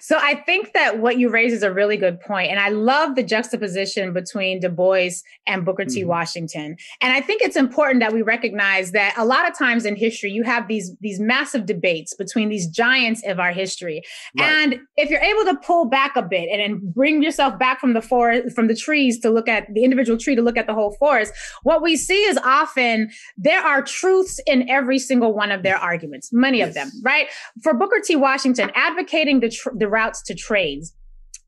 So 0.00 0.18
I 0.20 0.34
think 0.34 0.72
that 0.72 0.98
what 0.98 1.18
you 1.18 1.30
raise 1.30 1.52
is 1.52 1.62
a 1.62 1.72
really 1.72 1.96
good 1.96 2.20
point. 2.20 2.50
And 2.50 2.60
I 2.60 2.68
love 2.68 3.14
the 3.14 3.22
juxtaposition 3.22 4.12
between 4.12 4.60
Du 4.60 4.68
Bois 4.68 5.10
and 5.46 5.64
Booker 5.64 5.84
T. 5.84 6.00
Mm-hmm. 6.00 6.08
Washington. 6.08 6.76
And 7.00 7.12
I 7.12 7.20
think 7.20 7.42
it's 7.42 7.56
important 7.56 8.00
that 8.00 8.12
we 8.12 8.22
recognize 8.22 8.92
that 8.92 9.14
a 9.16 9.24
lot 9.24 9.48
of 9.48 9.56
times 9.56 9.84
in 9.84 9.96
history, 9.96 10.30
you 10.30 10.42
have 10.44 10.68
these, 10.68 10.92
these 11.00 11.20
massive 11.20 11.66
debates 11.66 12.14
between 12.14 12.48
these 12.48 12.66
giants 12.68 13.22
of 13.26 13.38
our 13.40 13.52
history. 13.52 14.02
Right. 14.38 14.50
And 14.50 14.80
if 14.96 15.10
you're 15.10 15.20
able 15.20 15.44
to 15.52 15.56
pull 15.64 15.86
back 15.86 16.16
a 16.16 16.22
bit 16.22 16.48
and, 16.50 16.60
and 16.60 16.94
bring 16.94 17.22
yourself 17.22 17.58
back 17.58 17.80
from 17.80 17.94
the 17.94 18.02
forest, 18.02 18.54
from 18.54 18.68
the 18.68 18.76
trees 18.76 19.18
to 19.20 19.30
look 19.30 19.48
at 19.48 19.66
the 19.72 19.84
individual 19.84 20.18
tree 20.18 20.34
to 20.34 20.42
look 20.42 20.56
at 20.56 20.66
the 20.66 20.74
whole 20.74 20.96
forest, 20.98 21.32
what 21.62 21.82
we 21.82 21.96
see 21.96 22.22
is 22.24 22.38
often 22.44 23.10
there 23.36 23.60
are 23.60 23.82
truths 23.82 24.40
in 24.46 24.68
every 24.68 24.98
single 24.98 25.34
one 25.34 25.50
of 25.50 25.62
their 25.62 25.76
arguments, 25.76 26.30
many 26.32 26.58
yes. 26.58 26.68
of 26.68 26.74
them, 26.74 26.90
right? 27.02 27.28
For 27.62 27.74
Booker 27.74 28.00
T. 28.04 28.16
Washington, 28.16 28.70
advocating 28.74 29.40
the 29.40 29.50
tr- 29.50 29.69
the 29.74 29.88
routes 29.88 30.22
to 30.22 30.34
trades 30.34 30.94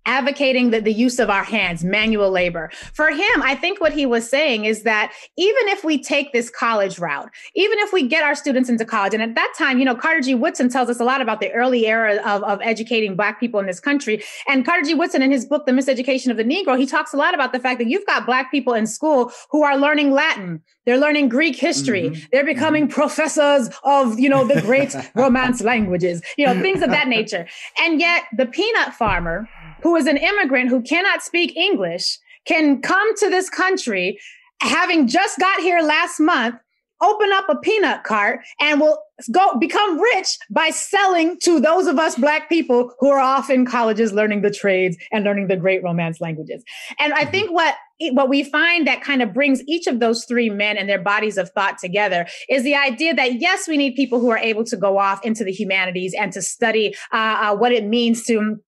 advocating 0.07 0.71
the, 0.71 0.81
the 0.81 0.93
use 0.93 1.19
of 1.19 1.31
our 1.31 1.45
hands, 1.45 1.85
manual 1.85 2.31
labor. 2.31 2.71
For 2.93 3.11
him, 3.11 3.43
I 3.43 3.55
think 3.55 3.81
what 3.81 3.93
he 3.93 4.07
was 4.07 4.29
saying 4.29 4.65
is 4.65 4.83
that 4.83 5.13
even 5.37 5.69
if 5.69 5.85
we 5.85 6.03
take 6.03 6.33
this 6.33 6.51
college 6.51 6.99
route, 6.99 7.31
even 7.55 7.79
if 7.81 7.93
we 7.93 8.07
get 8.07 8.23
our 8.25 8.35
students 8.35 8.69
into 8.69 8.85
college, 8.85 9.15
and 9.15 9.23
at 9.23 9.35
that 9.35 9.53
time, 9.57 9.79
you 9.79 9.85
know, 9.85 9.95
Carter 9.95 10.21
G. 10.21 10.35
Woodson 10.35 10.69
tells 10.69 10.89
us 10.89 11.01
a 11.01 11.05
lot 11.05 11.21
about 11.21 11.41
the 11.41 11.53
early 11.53 11.87
era 11.87 12.17
of, 12.25 12.43
of 12.45 12.61
educating 12.63 13.17
Black 13.17 13.39
people 13.39 13.61
in 13.61 13.67
this 13.67 13.81
country. 13.81 14.23
And 14.49 14.65
Carter 14.65 14.83
G. 14.83 14.95
Woodson, 14.95 15.23
in 15.23 15.31
his 15.31 15.47
book, 15.47 15.67
The 15.67 15.73
Miseducation 15.73 16.31
of 16.31 16.37
the 16.37 16.45
Negro, 16.45 16.79
he 16.79 16.87
talks 16.87 17.13
a 17.13 17.17
lot 17.17 17.35
about 17.35 17.53
the 17.53 17.61
fact 17.61 17.79
that 17.79 17.89
you've 17.89 18.07
got 18.07 18.27
Black 18.27 18.51
people 18.51 18.75
in 18.75 18.87
school 18.87 19.33
who 19.51 19.63
are 19.63 19.77
learning 19.77 20.13
Latin. 20.13 20.63
They're 20.85 20.99
learning 20.99 21.29
Greek 21.29 21.57
history. 21.57 22.11
Mm-hmm. 22.11 22.25
They're 22.33 22.45
becoming 22.45 22.85
mm-hmm. 22.85 22.95
professors 22.95 23.71
of, 23.85 24.19
you 24.19 24.29
know, 24.29 24.47
the 24.47 24.61
great 24.61 24.95
Romance 25.15 25.63
languages, 25.63 26.23
you 26.37 26.47
know, 26.47 26.61
things 26.61 26.83
of 26.83 26.91
that 26.91 27.09
nature. 27.09 27.47
And 27.81 28.01
yet 28.01 28.25
the 28.37 28.47
peanut 28.47 28.95
farmer, 28.95 29.49
who 29.83 29.97
is 29.97 30.07
an 30.07 30.17
immigrant 30.17 30.71
who 30.71 30.83
cannot 30.83 31.23
speak 31.23 31.57
English 31.57 32.19
can 32.47 32.81
come 32.81 33.15
to 33.17 33.29
this 33.29 33.49
country 33.49 34.19
having 34.61 35.09
just 35.09 35.39
got 35.39 35.61
here 35.61 35.81
last 35.81 36.21
month 36.21 36.57
open 37.03 37.33
up 37.33 37.49
a 37.49 37.57
peanut 37.57 38.05
cart 38.05 38.41
and 38.61 38.81
will 38.81 38.99
go 39.33 39.59
become 39.59 40.01
rich 40.01 40.39
by 40.51 40.71
selling 40.71 41.37
to 41.43 41.61
those 41.61 41.87
of 41.87 41.99
us 41.99 42.17
black 42.17 42.49
people 42.49 42.95
who 43.01 43.09
are 43.09 43.19
off 43.19 43.51
in 43.51 43.67
colleges 43.67 44.13
learning 44.13 44.43
the 44.43 44.51
trades 44.51 44.97
and 45.11 45.25
learning 45.25 45.49
the 45.49 45.57
great 45.57 45.83
romance 45.83 46.21
languages. 46.21 46.63
And 46.99 47.13
i 47.15 47.25
think 47.25 47.51
what 47.51 47.75
what 48.13 48.29
we 48.29 48.43
find 48.43 48.87
that 48.87 49.01
kind 49.01 49.23
of 49.23 49.33
brings 49.33 49.63
each 49.69 49.87
of 49.87 50.01
those 50.01 50.25
three 50.25 50.51
men 50.51 50.77
and 50.77 50.89
their 50.89 51.01
bodies 51.01 51.39
of 51.39 51.51
thought 51.51 51.79
together 51.79 52.27
is 52.49 52.65
the 52.65 52.75
idea 52.75 53.15
that 53.15 53.41
yes 53.41 53.69
we 53.69 53.77
need 53.77 53.95
people 53.95 54.19
who 54.19 54.31
are 54.31 54.39
able 54.39 54.65
to 54.65 54.77
go 54.77 54.99
off 54.99 55.25
into 55.25 55.45
the 55.45 55.53
humanities 55.53 56.15
and 56.19 56.33
to 56.33 56.43
study 56.43 56.95
uh, 57.13 57.17
uh, 57.41 57.57
what 57.57 57.73
it 57.73 57.85
means 57.85 58.25
to 58.25 58.59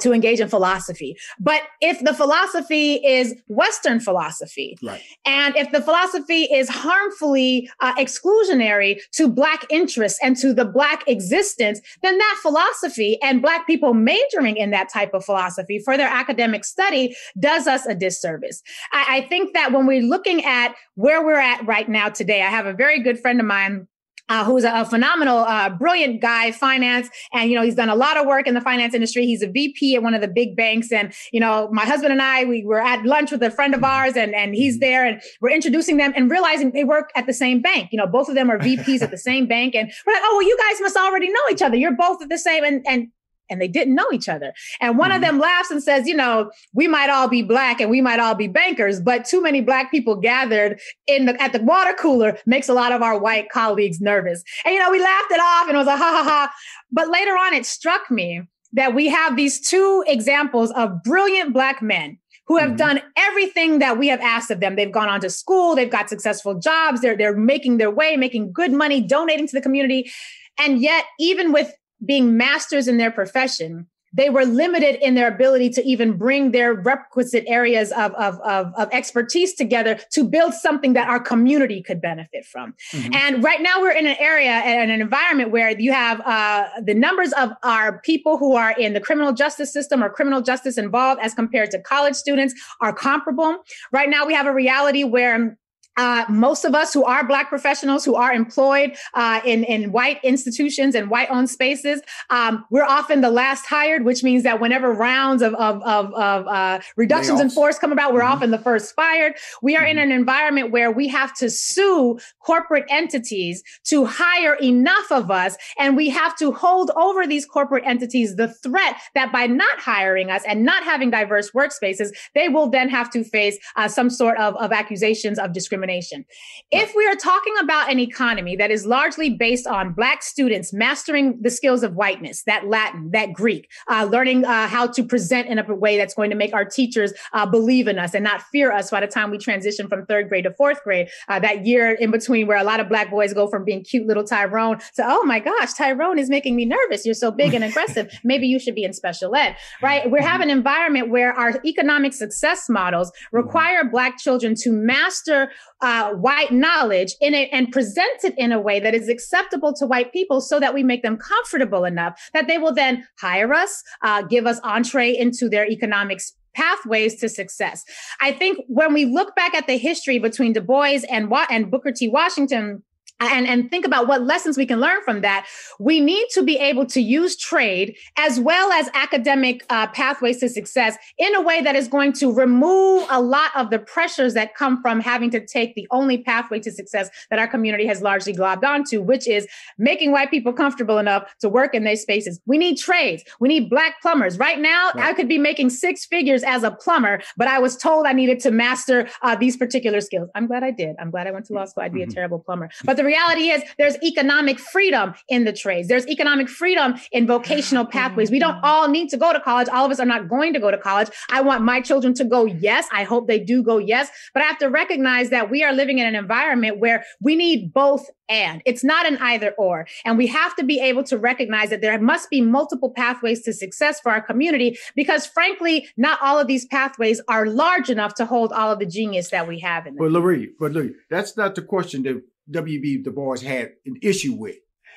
to 0.00 0.12
engage 0.12 0.40
in 0.40 0.48
philosophy. 0.48 1.16
But 1.38 1.62
if 1.80 2.00
the 2.00 2.14
philosophy 2.14 2.94
is 3.06 3.34
Western 3.48 4.00
philosophy, 4.00 4.78
right. 4.82 5.02
and 5.26 5.54
if 5.56 5.70
the 5.72 5.82
philosophy 5.82 6.44
is 6.44 6.68
harmfully 6.68 7.70
uh, 7.80 7.94
exclusionary 7.96 9.00
to 9.12 9.28
Black 9.28 9.66
interests 9.70 10.18
and 10.22 10.36
to 10.38 10.54
the 10.54 10.64
Black 10.64 11.06
existence, 11.06 11.80
then 12.02 12.16
that 12.16 12.38
philosophy 12.42 13.20
and 13.22 13.42
Black 13.42 13.66
people 13.66 13.94
majoring 13.94 14.56
in 14.56 14.70
that 14.70 14.88
type 14.88 15.12
of 15.12 15.24
philosophy 15.24 15.78
for 15.78 15.96
their 15.96 16.08
academic 16.08 16.64
study 16.64 17.14
does 17.38 17.66
us 17.66 17.84
a 17.86 17.94
disservice. 17.94 18.62
I, 18.92 19.18
I 19.18 19.20
think 19.22 19.52
that 19.54 19.72
when 19.72 19.86
we're 19.86 20.02
looking 20.02 20.44
at 20.44 20.74
where 20.94 21.24
we're 21.24 21.38
at 21.38 21.66
right 21.66 21.88
now 21.88 22.08
today, 22.08 22.42
I 22.42 22.48
have 22.48 22.66
a 22.66 22.72
very 22.72 23.02
good 23.02 23.18
friend 23.18 23.40
of 23.40 23.46
mine 23.46 23.86
uh, 24.28 24.44
who's 24.44 24.64
a, 24.64 24.72
a 24.72 24.84
phenomenal, 24.84 25.38
uh, 25.38 25.68
brilliant 25.68 26.20
guy, 26.22 26.50
finance, 26.50 27.08
and 27.32 27.50
you 27.50 27.56
know 27.56 27.62
he's 27.62 27.74
done 27.74 27.88
a 27.88 27.94
lot 27.94 28.16
of 28.16 28.26
work 28.26 28.46
in 28.46 28.54
the 28.54 28.60
finance 28.60 28.94
industry. 28.94 29.26
He's 29.26 29.42
a 29.42 29.48
VP 29.48 29.96
at 29.96 30.02
one 30.02 30.14
of 30.14 30.20
the 30.20 30.28
big 30.28 30.56
banks, 30.56 30.90
and 30.92 31.12
you 31.32 31.40
know 31.40 31.68
my 31.72 31.84
husband 31.84 32.12
and 32.12 32.22
I 32.22 32.44
we 32.44 32.64
were 32.64 32.80
at 32.80 33.04
lunch 33.04 33.30
with 33.30 33.42
a 33.42 33.50
friend 33.50 33.74
of 33.74 33.84
ours, 33.84 34.16
and 34.16 34.34
and 34.34 34.54
he's 34.54 34.74
mm-hmm. 34.74 34.80
there, 34.80 35.06
and 35.06 35.20
we're 35.40 35.50
introducing 35.50 35.98
them 35.98 36.12
and 36.16 36.30
realizing 36.30 36.72
they 36.72 36.84
work 36.84 37.10
at 37.16 37.26
the 37.26 37.34
same 37.34 37.60
bank. 37.60 37.90
You 37.92 37.98
know, 37.98 38.06
both 38.06 38.28
of 38.28 38.34
them 38.34 38.50
are 38.50 38.58
VPs 38.58 39.02
at 39.02 39.10
the 39.10 39.18
same 39.18 39.46
bank, 39.46 39.74
and 39.74 39.92
we're 40.06 40.12
like, 40.14 40.22
oh 40.24 40.36
well, 40.38 40.48
you 40.48 40.56
guys 40.68 40.80
must 40.80 40.96
already 40.96 41.28
know 41.28 41.42
each 41.50 41.62
other. 41.62 41.76
You're 41.76 41.96
both 41.96 42.22
at 42.22 42.28
the 42.28 42.38
same, 42.38 42.64
and 42.64 42.84
and 42.86 43.08
and 43.50 43.60
they 43.60 43.68
didn't 43.68 43.94
know 43.94 44.06
each 44.12 44.28
other. 44.28 44.52
And 44.80 44.98
one 44.98 45.10
mm-hmm. 45.10 45.16
of 45.16 45.22
them 45.22 45.38
laughs 45.38 45.70
and 45.70 45.82
says, 45.82 46.06
you 46.06 46.14
know, 46.14 46.50
we 46.72 46.88
might 46.88 47.10
all 47.10 47.28
be 47.28 47.42
black 47.42 47.80
and 47.80 47.90
we 47.90 48.00
might 48.00 48.20
all 48.20 48.34
be 48.34 48.48
bankers, 48.48 49.00
but 49.00 49.24
too 49.24 49.42
many 49.42 49.60
black 49.60 49.90
people 49.90 50.16
gathered 50.16 50.80
in 51.06 51.26
the 51.26 51.40
at 51.42 51.52
the 51.52 51.62
water 51.62 51.94
cooler 51.98 52.38
makes 52.46 52.68
a 52.68 52.74
lot 52.74 52.92
of 52.92 53.02
our 53.02 53.18
white 53.18 53.50
colleagues 53.50 54.00
nervous. 54.00 54.42
And 54.64 54.74
you 54.74 54.80
know, 54.80 54.90
we 54.90 55.00
laughed 55.00 55.30
it 55.30 55.40
off 55.40 55.68
and 55.68 55.74
it 55.74 55.78
was 55.78 55.86
like 55.86 55.98
ha 55.98 56.22
ha 56.22 56.24
ha. 56.24 56.52
But 56.90 57.08
later 57.08 57.32
on 57.32 57.54
it 57.54 57.66
struck 57.66 58.10
me 58.10 58.42
that 58.72 58.94
we 58.94 59.08
have 59.08 59.36
these 59.36 59.60
two 59.60 60.04
examples 60.06 60.70
of 60.72 61.02
brilliant 61.02 61.52
black 61.52 61.80
men 61.80 62.18
who 62.46 62.58
have 62.58 62.70
mm-hmm. 62.70 62.76
done 62.76 63.02
everything 63.16 63.78
that 63.78 63.98
we 63.98 64.08
have 64.08 64.20
asked 64.20 64.50
of 64.50 64.60
them. 64.60 64.76
They've 64.76 64.92
gone 64.92 65.08
on 65.08 65.20
to 65.20 65.30
school, 65.30 65.74
they've 65.74 65.90
got 65.90 66.08
successful 66.08 66.54
jobs, 66.58 67.00
they're 67.00 67.16
they're 67.16 67.36
making 67.36 67.78
their 67.78 67.90
way, 67.90 68.16
making 68.16 68.52
good 68.52 68.72
money, 68.72 69.00
donating 69.00 69.46
to 69.48 69.56
the 69.56 69.62
community. 69.62 70.10
And 70.58 70.80
yet, 70.80 71.04
even 71.18 71.52
with 71.52 71.72
being 72.04 72.36
masters 72.36 72.88
in 72.88 72.98
their 72.98 73.10
profession, 73.10 73.86
they 74.14 74.30
were 74.30 74.44
limited 74.44 75.04
in 75.04 75.14
their 75.16 75.26
ability 75.26 75.68
to 75.70 75.84
even 75.84 76.16
bring 76.16 76.52
their 76.52 76.72
requisite 76.72 77.44
areas 77.48 77.90
of, 77.92 78.12
of, 78.14 78.38
of, 78.40 78.72
of, 78.76 78.88
expertise 78.92 79.54
together 79.54 79.98
to 80.12 80.22
build 80.22 80.54
something 80.54 80.92
that 80.92 81.08
our 81.08 81.18
community 81.18 81.82
could 81.82 82.00
benefit 82.00 82.44
from. 82.44 82.74
Mm-hmm. 82.92 83.12
And 83.12 83.42
right 83.42 83.60
now 83.60 83.80
we're 83.80 83.90
in 83.90 84.06
an 84.06 84.16
area 84.20 84.50
and 84.50 84.90
an 84.90 85.00
environment 85.00 85.50
where 85.50 85.70
you 85.78 85.92
have 85.92 86.20
uh, 86.20 86.68
the 86.84 86.94
numbers 86.94 87.32
of 87.32 87.50
our 87.64 88.00
people 88.02 88.38
who 88.38 88.54
are 88.54 88.70
in 88.78 88.92
the 88.92 89.00
criminal 89.00 89.32
justice 89.32 89.72
system 89.72 90.02
or 90.02 90.08
criminal 90.08 90.40
justice 90.40 90.78
involved 90.78 91.20
as 91.20 91.34
compared 91.34 91.72
to 91.72 91.80
college 91.80 92.14
students 92.14 92.54
are 92.80 92.92
comparable. 92.92 93.56
Right 93.90 94.08
now 94.08 94.24
we 94.24 94.34
have 94.34 94.46
a 94.46 94.54
reality 94.54 95.02
where 95.02 95.58
uh, 95.96 96.24
most 96.28 96.64
of 96.64 96.74
us 96.74 96.92
who 96.92 97.04
are 97.04 97.26
Black 97.26 97.48
professionals 97.48 98.04
who 98.04 98.14
are 98.16 98.32
employed 98.32 98.96
uh, 99.14 99.40
in, 99.44 99.64
in 99.64 99.92
white 99.92 100.18
institutions 100.24 100.94
and 100.94 101.10
white 101.10 101.30
owned 101.30 101.48
spaces, 101.48 102.00
um, 102.30 102.64
we're 102.70 102.84
often 102.84 103.20
the 103.20 103.30
last 103.30 103.66
hired, 103.66 104.04
which 104.04 104.24
means 104.24 104.42
that 104.42 104.60
whenever 104.60 104.92
rounds 104.92 105.42
of, 105.42 105.54
of, 105.54 105.82
of, 105.82 106.12
of 106.14 106.46
uh, 106.46 106.80
reductions 106.96 107.40
in 107.40 107.48
force 107.48 107.78
come 107.78 107.92
about, 107.92 108.12
we're 108.12 108.20
mm-hmm. 108.20 108.32
often 108.32 108.50
the 108.50 108.58
first 108.58 108.94
fired. 108.94 109.34
We 109.62 109.76
are 109.76 109.82
mm-hmm. 109.82 109.98
in 109.98 110.10
an 110.10 110.12
environment 110.12 110.72
where 110.72 110.90
we 110.90 111.06
have 111.08 111.34
to 111.36 111.48
sue 111.48 112.18
corporate 112.40 112.84
entities 112.88 113.62
to 113.84 114.04
hire 114.04 114.54
enough 114.54 115.10
of 115.10 115.30
us, 115.30 115.56
and 115.78 115.96
we 115.96 116.08
have 116.10 116.36
to 116.38 116.52
hold 116.52 116.90
over 116.96 117.26
these 117.26 117.46
corporate 117.46 117.84
entities 117.86 118.36
the 118.36 118.48
threat 118.48 118.96
that 119.14 119.30
by 119.32 119.46
not 119.46 119.78
hiring 119.78 120.30
us 120.30 120.42
and 120.46 120.64
not 120.64 120.82
having 120.82 121.10
diverse 121.10 121.52
workspaces, 121.52 122.08
they 122.34 122.48
will 122.48 122.68
then 122.68 122.88
have 122.88 123.10
to 123.10 123.22
face 123.22 123.58
uh, 123.76 123.86
some 123.86 124.10
sort 124.10 124.36
of, 124.38 124.56
of 124.56 124.72
accusations 124.72 125.38
of 125.38 125.52
discrimination 125.52 125.83
discrimination. 125.84 126.24
If 126.70 126.94
we 126.94 127.06
are 127.06 127.14
talking 127.14 127.54
about 127.62 127.90
an 127.90 127.98
economy 127.98 128.56
that 128.56 128.70
is 128.70 128.86
largely 128.86 129.30
based 129.30 129.66
on 129.66 129.92
Black 129.92 130.22
students 130.22 130.72
mastering 130.72 131.38
the 131.40 131.50
skills 131.50 131.82
of 131.82 131.94
whiteness, 131.94 132.42
that 132.44 132.66
Latin, 132.66 133.10
that 133.12 133.32
Greek, 133.32 133.70
uh, 133.88 134.08
learning 134.10 134.44
uh, 134.44 134.66
how 134.68 134.86
to 134.86 135.04
present 135.04 135.48
in 135.48 135.58
a 135.58 135.74
way 135.74 135.96
that's 135.96 136.14
going 136.14 136.30
to 136.30 136.36
make 136.36 136.54
our 136.54 136.64
teachers 136.64 137.12
uh, 137.32 137.46
believe 137.46 137.88
in 137.88 137.98
us 137.98 138.14
and 138.14 138.24
not 138.24 138.42
fear 138.52 138.72
us 138.72 138.90
by 138.90 139.00
the 139.00 139.06
time 139.06 139.30
we 139.30 139.38
transition 139.38 139.88
from 139.88 140.04
third 140.06 140.28
grade 140.28 140.44
to 140.44 140.52
fourth 140.52 140.82
grade, 140.82 141.08
uh, 141.28 141.38
that 141.38 141.66
year 141.66 141.92
in 141.92 142.10
between 142.10 142.46
where 142.46 142.58
a 142.58 142.64
lot 142.64 142.80
of 142.80 142.88
Black 142.88 143.10
boys 143.10 143.32
go 143.32 143.46
from 143.46 143.64
being 143.64 143.82
cute 143.82 144.06
little 144.06 144.24
Tyrone 144.24 144.78
to, 144.96 145.04
oh 145.04 145.24
my 145.24 145.40
gosh, 145.40 145.74
Tyrone 145.74 146.18
is 146.18 146.28
making 146.28 146.56
me 146.56 146.64
nervous. 146.64 147.04
You're 147.04 147.14
so 147.14 147.30
big 147.30 147.54
and 147.54 147.64
aggressive. 147.64 148.10
Maybe 148.24 148.46
you 148.46 148.58
should 148.58 148.74
be 148.74 148.84
in 148.84 148.92
special 148.92 149.34
ed, 149.34 149.56
right? 149.82 150.10
We 150.10 150.20
have 150.20 150.40
an 150.40 150.50
environment 150.50 151.10
where 151.10 151.32
our 151.32 151.60
economic 151.64 152.12
success 152.12 152.68
models 152.68 153.12
require 153.32 153.84
Black 153.84 154.18
children 154.18 154.54
to 154.56 154.72
master 154.72 155.50
uh, 155.84 156.14
white 156.14 156.50
knowledge 156.50 157.14
in 157.20 157.34
it 157.34 157.50
and 157.52 157.70
present 157.70 158.24
it 158.24 158.32
in 158.38 158.52
a 158.52 158.60
way 158.60 158.80
that 158.80 158.94
is 158.94 159.06
acceptable 159.06 159.74
to 159.74 159.86
white 159.86 160.12
people 160.14 160.40
so 160.40 160.58
that 160.58 160.72
we 160.72 160.82
make 160.82 161.02
them 161.02 161.18
comfortable 161.18 161.84
enough 161.84 162.30
that 162.32 162.46
they 162.46 162.56
will 162.56 162.72
then 162.72 163.06
hire 163.20 163.52
us, 163.52 163.82
uh, 164.00 164.22
give 164.22 164.46
us 164.46 164.58
entree 164.64 165.14
into 165.14 165.46
their 165.46 165.68
economics 165.68 166.32
pathways 166.54 167.16
to 167.16 167.28
success. 167.28 167.84
I 168.20 168.32
think 168.32 168.64
when 168.66 168.94
we 168.94 169.04
look 169.04 169.36
back 169.36 169.54
at 169.54 169.66
the 169.66 169.76
history 169.76 170.18
between 170.18 170.54
Du 170.54 170.62
Bois 170.62 171.00
and, 171.10 171.30
and 171.50 171.70
Booker 171.70 171.92
T. 171.92 172.08
Washington, 172.08 172.82
and, 173.20 173.46
and 173.46 173.70
think 173.70 173.86
about 173.86 174.06
what 174.08 174.22
lessons 174.22 174.56
we 174.56 174.66
can 174.66 174.80
learn 174.80 175.02
from 175.04 175.20
that. 175.22 175.46
We 175.78 176.00
need 176.00 176.26
to 176.34 176.42
be 176.42 176.56
able 176.58 176.86
to 176.86 177.00
use 177.00 177.36
trade 177.36 177.96
as 178.18 178.40
well 178.40 178.72
as 178.72 178.88
academic 178.94 179.64
uh, 179.70 179.86
pathways 179.88 180.38
to 180.40 180.48
success 180.48 180.96
in 181.18 181.34
a 181.34 181.40
way 181.40 181.60
that 181.62 181.76
is 181.76 181.88
going 181.88 182.12
to 182.14 182.32
remove 182.32 183.06
a 183.10 183.20
lot 183.20 183.50
of 183.54 183.70
the 183.70 183.78
pressures 183.78 184.34
that 184.34 184.54
come 184.54 184.80
from 184.82 185.00
having 185.00 185.30
to 185.30 185.44
take 185.44 185.74
the 185.74 185.86
only 185.90 186.18
pathway 186.18 186.60
to 186.60 186.70
success 186.70 187.08
that 187.30 187.38
our 187.38 187.46
community 187.46 187.86
has 187.86 188.02
largely 188.02 188.34
globbed 188.34 188.64
onto, 188.64 189.00
which 189.00 189.28
is 189.28 189.46
making 189.78 190.12
white 190.12 190.30
people 190.30 190.52
comfortable 190.52 190.98
enough 190.98 191.34
to 191.40 191.48
work 191.48 191.74
in 191.74 191.84
their 191.84 191.96
spaces. 191.96 192.40
We 192.46 192.58
need 192.58 192.78
trades. 192.78 193.22
We 193.40 193.48
need 193.48 193.70
black 193.70 194.00
plumbers. 194.02 194.38
Right 194.38 194.58
now, 194.58 194.90
right. 194.94 195.10
I 195.10 195.12
could 195.14 195.28
be 195.28 195.38
making 195.38 195.70
six 195.70 196.04
figures 196.04 196.42
as 196.42 196.62
a 196.62 196.70
plumber, 196.70 197.22
but 197.36 197.48
I 197.48 197.58
was 197.58 197.76
told 197.76 198.06
I 198.06 198.12
needed 198.12 198.40
to 198.40 198.50
master 198.50 199.08
uh, 199.22 199.36
these 199.36 199.56
particular 199.56 200.00
skills. 200.00 200.28
I'm 200.34 200.46
glad 200.46 200.62
I 200.62 200.70
did. 200.70 200.96
I'm 200.98 201.10
glad 201.10 201.26
I 201.26 201.30
went 201.30 201.46
to 201.46 201.52
law 201.52 201.64
school. 201.64 201.82
I'd 201.82 201.92
be 201.92 202.00
mm-hmm. 202.00 202.10
a 202.10 202.14
terrible 202.14 202.38
plumber. 202.38 202.70
But 202.84 202.96
the 202.96 203.03
reality 203.04 203.50
is 203.50 203.62
there's 203.78 203.96
economic 204.02 204.58
freedom 204.58 205.14
in 205.28 205.44
the 205.44 205.52
trades. 205.52 205.88
There's 205.88 206.06
economic 206.08 206.48
freedom 206.48 206.94
in 207.12 207.26
vocational 207.26 207.84
mm-hmm. 207.84 207.92
pathways. 207.92 208.30
We 208.30 208.38
don't 208.38 208.58
all 208.62 208.88
need 208.88 209.08
to 209.10 209.16
go 209.16 209.32
to 209.32 209.40
college. 209.40 209.68
All 209.68 209.84
of 209.84 209.92
us 209.92 210.00
are 210.00 210.06
not 210.06 210.28
going 210.28 210.52
to 210.54 210.60
go 210.60 210.70
to 210.70 210.78
college. 210.78 211.08
I 211.30 211.40
want 211.40 211.62
my 211.62 211.80
children 211.80 212.14
to 212.14 212.24
go, 212.24 212.44
yes. 212.44 212.86
I 212.92 213.04
hope 213.04 213.28
they 213.28 213.38
do 213.38 213.62
go, 213.62 213.78
yes. 213.78 214.08
But 214.32 214.42
I 214.42 214.46
have 214.46 214.58
to 214.58 214.68
recognize 214.68 215.30
that 215.30 215.50
we 215.50 215.62
are 215.62 215.72
living 215.72 215.98
in 215.98 216.06
an 216.06 216.14
environment 216.14 216.78
where 216.78 217.04
we 217.20 217.36
need 217.36 217.72
both 217.72 218.08
and 218.28 218.62
it's 218.64 218.82
not 218.82 219.06
an 219.06 219.18
either 219.18 219.52
or. 219.58 219.86
And 220.04 220.16
we 220.16 220.26
have 220.28 220.56
to 220.56 220.64
be 220.64 220.80
able 220.80 221.04
to 221.04 221.18
recognize 221.18 221.70
that 221.70 221.80
there 221.80 221.98
must 222.00 222.30
be 222.30 222.40
multiple 222.40 222.90
pathways 222.90 223.42
to 223.42 223.52
success 223.52 224.00
for 224.00 224.12
our 224.12 224.22
community 224.22 224.78
because 224.96 225.26
frankly, 225.26 225.88
not 225.96 226.18
all 226.22 226.38
of 226.38 226.46
these 226.46 226.66
pathways 226.66 227.20
are 227.28 227.46
large 227.46 227.90
enough 227.90 228.14
to 228.14 228.26
hold 228.26 228.52
all 228.52 228.72
of 228.72 228.78
the 228.78 228.86
genius 228.86 229.30
that 229.30 229.46
we 229.46 229.60
have 229.60 229.86
in 229.86 229.94
them. 229.94 230.04
But 230.04 230.12
Larry, 230.12 230.50
but 230.58 230.72
look, 230.72 230.92
that's 231.10 231.36
not 231.36 231.54
the 231.54 231.62
question 231.62 232.02
that 232.04 232.22
W.B. 232.50 232.98
Du 232.98 233.10
Bois 233.10 233.40
had 233.40 233.72
an 233.86 233.98
issue 234.02 234.34
with. 234.34 234.56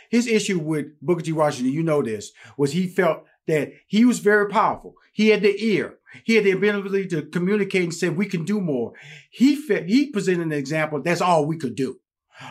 His 0.10 0.28
issue 0.28 0.60
with 0.60 1.00
Booker 1.02 1.22
T. 1.22 1.32
Washington, 1.34 1.74
you 1.74 1.84
know 1.84 2.02
this, 2.02 2.32
was 2.58 2.72
he 2.72 2.88
felt 2.88 3.26
that 3.48 3.72
he 3.88 4.06
was 4.06 4.20
very 4.20 4.48
powerful. 4.48 4.96
He 5.14 5.30
had 5.30 5.42
the 5.42 5.56
ear. 5.64 5.98
He 6.24 6.36
had 6.36 6.46
the 6.46 6.52
ability 6.52 7.08
to 7.08 7.24
communicate 7.24 7.84
and 7.84 7.94
say, 7.94 8.10
we 8.10 8.26
can 8.26 8.46
do 8.46 8.62
more. 8.62 8.94
He 9.30 9.56
felt, 9.56 9.86
he 9.86 10.10
presented 10.10 10.48
an 10.48 10.54
example. 10.54 11.02
That's 11.02 11.22
all 11.22 11.46
we 11.46 11.58
could 11.58 11.76
do. 11.76 12.00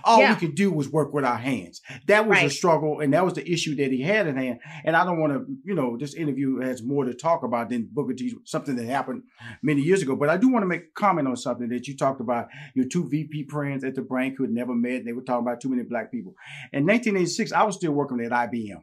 All 0.05 0.21
yeah. 0.21 0.35
we 0.35 0.41
could 0.41 0.55
do 0.55 0.73
was 0.73 0.89
work 0.89 1.13
with 1.13 1.25
our 1.25 1.37
hands. 1.37 1.81
That 2.07 2.27
was 2.27 2.37
right. 2.37 2.47
a 2.47 2.51
struggle, 2.51 3.01
and 3.01 3.13
that 3.15 3.25
was 3.25 3.35
the 3.35 3.51
issue 3.51 3.75
that 3.77 3.93
he 3.93 4.03
had 4.03 4.27
in 4.27 4.37
hand. 4.37 4.61
And 4.85 4.97
I 4.97 5.05
don't 5.05 5.21
want 5.21 5.33
to, 5.33 5.47
you 5.65 5.75
know, 5.75 5.97
this 5.97 6.15
interview 6.15 6.61
has 6.61 6.83
more 6.83 7.05
to 7.05 7.15
talk 7.15 7.43
about 7.43 7.71
than 7.71 7.89
Booker 7.93 8.15
T, 8.15 8.35
something 8.45 8.77
that 8.77 8.87
happened 8.87 9.23
many 9.63 9.83
years 9.83 10.03
ago. 10.03 10.17
But 10.17 10.29
I 10.29 10.37
do 10.37 10.49
want 10.49 10.63
to 10.63 10.69
make 10.69 10.83
a 10.83 11.01
comment 11.01 11.29
on 11.29 11.37
something 11.37 11.69
that 11.69 11.87
you 11.87 11.97
talked 11.97 12.21
about. 12.21 12.49
Your 12.75 12.87
two 12.87 13.09
VP 13.09 13.49
friends 13.49 13.85
at 13.85 13.95
the 13.95 14.03
bank 14.03 14.35
who 14.37 14.45
had 14.45 14.53
never 14.53 14.75
met. 14.75 15.05
They 15.05 15.13
were 15.13 15.23
talking 15.23 15.47
about 15.47 15.61
too 15.61 15.69
many 15.69 15.83
black 15.83 16.11
people. 16.11 16.35
In 16.73 16.87
1986, 16.87 17.53
I 17.53 17.63
was 17.65 17.77
still 17.77 17.93
working 17.93 18.21
at 18.21 18.33
IBM 18.33 18.83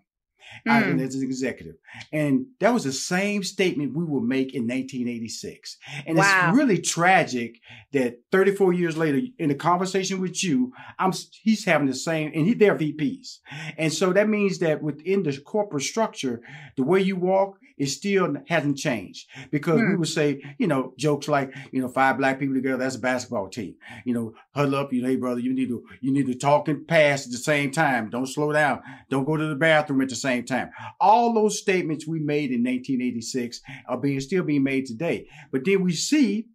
mm. 0.67 1.01
as 1.01 1.15
an 1.15 1.23
executive. 1.23 1.75
And 2.11 2.47
that 2.59 2.73
was 2.73 2.83
the 2.83 2.93
same 2.93 3.43
statement 3.43 3.95
we 3.95 4.03
would 4.03 4.23
make 4.23 4.53
in 4.53 4.63
1986. 4.63 5.77
And 6.05 6.17
wow. 6.17 6.49
it's 6.49 6.57
really 6.57 6.79
tragic 6.79 7.59
that 7.91 8.19
34 8.31 8.73
years 8.73 8.97
later, 8.97 9.21
in 9.37 9.51
a 9.51 9.55
conversation 9.55 10.21
with 10.21 10.43
you, 10.43 10.71
I'm 10.99 11.11
he's 11.41 11.65
having 11.65 11.87
the 11.87 11.93
same, 11.93 12.31
and 12.33 12.45
he, 12.45 12.53
they're 12.53 12.77
VPs. 12.77 13.39
And 13.77 13.91
so 13.93 14.13
that 14.13 14.29
means 14.29 14.59
that 14.59 14.81
within 14.81 15.23
the 15.23 15.37
corporate 15.39 15.83
structure, 15.83 16.41
the 16.75 16.83
way 16.83 17.01
you 17.01 17.15
walk, 17.15 17.57
it 17.77 17.87
still 17.87 18.35
hasn't 18.47 18.77
changed 18.77 19.27
because 19.51 19.79
we 19.79 19.87
hmm. 19.87 19.99
would 19.99 20.07
say, 20.07 20.41
you 20.57 20.67
know, 20.67 20.93
jokes 20.97 21.27
like, 21.27 21.53
you 21.71 21.81
know, 21.81 21.87
five 21.87 22.17
black 22.17 22.39
people 22.39 22.55
together, 22.55 22.77
that's 22.77 22.95
a 22.95 22.99
basketball 22.99 23.49
team. 23.49 23.75
You 24.05 24.13
know, 24.13 24.33
huddle 24.55 24.75
up, 24.75 24.93
you 24.93 25.01
know, 25.01 25.09
hey 25.09 25.15
brother, 25.15 25.39
you 25.39 25.53
need 25.53 25.69
to 25.69 25.83
you 26.01 26.11
need 26.11 26.27
to 26.27 26.35
talk 26.35 26.67
and 26.67 26.87
pass 26.87 27.25
at 27.25 27.31
the 27.31 27.37
same 27.37 27.71
time. 27.71 28.09
Don't 28.09 28.27
slow 28.27 28.51
down. 28.51 28.81
Don't 29.09 29.25
go 29.25 29.37
to 29.37 29.47
the 29.47 29.55
bathroom 29.55 30.01
at 30.01 30.09
the 30.09 30.15
same 30.15 30.32
time. 30.41 30.71
All 30.99 31.33
those 31.33 31.59
statements 31.59 32.07
we 32.07 32.19
made 32.19 32.51
in 32.51 32.63
1986 32.63 33.61
are 33.87 33.97
being 33.97 34.19
still 34.19 34.43
being 34.43 34.63
made 34.63 34.85
today. 34.85 35.27
But 35.51 35.65
then 35.65 35.83
we 35.83 35.93
see 35.93 36.47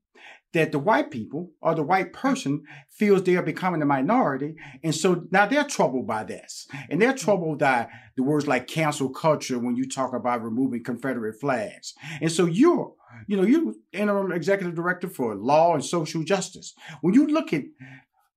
that 0.55 0.73
the 0.73 0.79
white 0.79 1.11
people 1.11 1.53
or 1.61 1.75
the 1.75 1.83
white 1.83 2.13
person 2.13 2.63
feels 2.91 3.23
they 3.23 3.37
are 3.37 3.43
becoming 3.43 3.83
a 3.83 3.87
minority. 3.87 4.55
And 4.83 4.95
so 4.95 5.27
now 5.31 5.47
they're 5.47 5.65
troubled 5.65 6.07
by 6.07 6.25
this. 6.25 6.67
And 6.89 7.03
they're 7.03 7.13
troubled 7.13 7.59
by 7.59 7.89
the 8.17 8.23
words 8.23 8.47
like 8.47 8.67
cancel 8.67 9.11
culture 9.11 9.59
when 9.59 9.77
you 9.77 9.87
talk 9.87 10.15
about 10.15 10.43
removing 10.43 10.83
Confederate 10.83 11.39
flags. 11.39 11.95
And 12.21 12.33
so 12.33 12.47
you're, 12.47 12.95
you 13.27 13.37
know, 13.37 13.43
you 13.43 13.77
interim 13.93 14.33
executive 14.33 14.75
director 14.75 15.09
for 15.09 15.35
law 15.35 15.75
and 15.75 15.85
social 15.85 16.23
justice. 16.25 16.75
When 17.03 17.15
you 17.15 17.27
look 17.27 17.53
at 17.53 17.65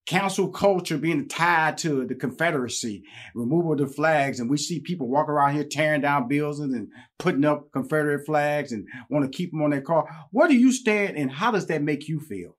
cancel 0.06 0.50
culture 0.50 0.98
being 0.98 1.28
tied 1.28 1.78
to 1.80 2.06
the 2.06 2.16
Confederacy, 2.16 3.04
removal 3.36 3.74
of 3.74 3.78
the 3.78 3.88
flags, 3.88 4.40
and 4.40 4.50
we 4.50 4.58
see 4.58 4.80
people 4.80 5.08
walk 5.08 5.30
around 5.30 5.56
here 5.56 5.64
tearing 5.64 6.02
down 6.02 6.28
buildings 6.28 6.74
and 6.74 6.90
putting 7.20 7.46
up 7.46 7.72
Confederate 7.72 8.26
flags 8.26 8.72
and 8.72 8.88
want 9.10 9.24
to 9.24 9.36
keep 9.36 9.52
them 9.52 9.62
on 9.62 9.70
their 9.70 9.82
car. 9.82 10.08
Where 10.32 10.48
do 10.48 10.56
you 10.56 10.72
stand, 10.72 11.18
and 11.18 11.32
how 11.32 11.52
does 11.52 11.68
that 11.68 11.82
make 11.82 12.08
you 12.08 12.20
feel? 12.20 12.58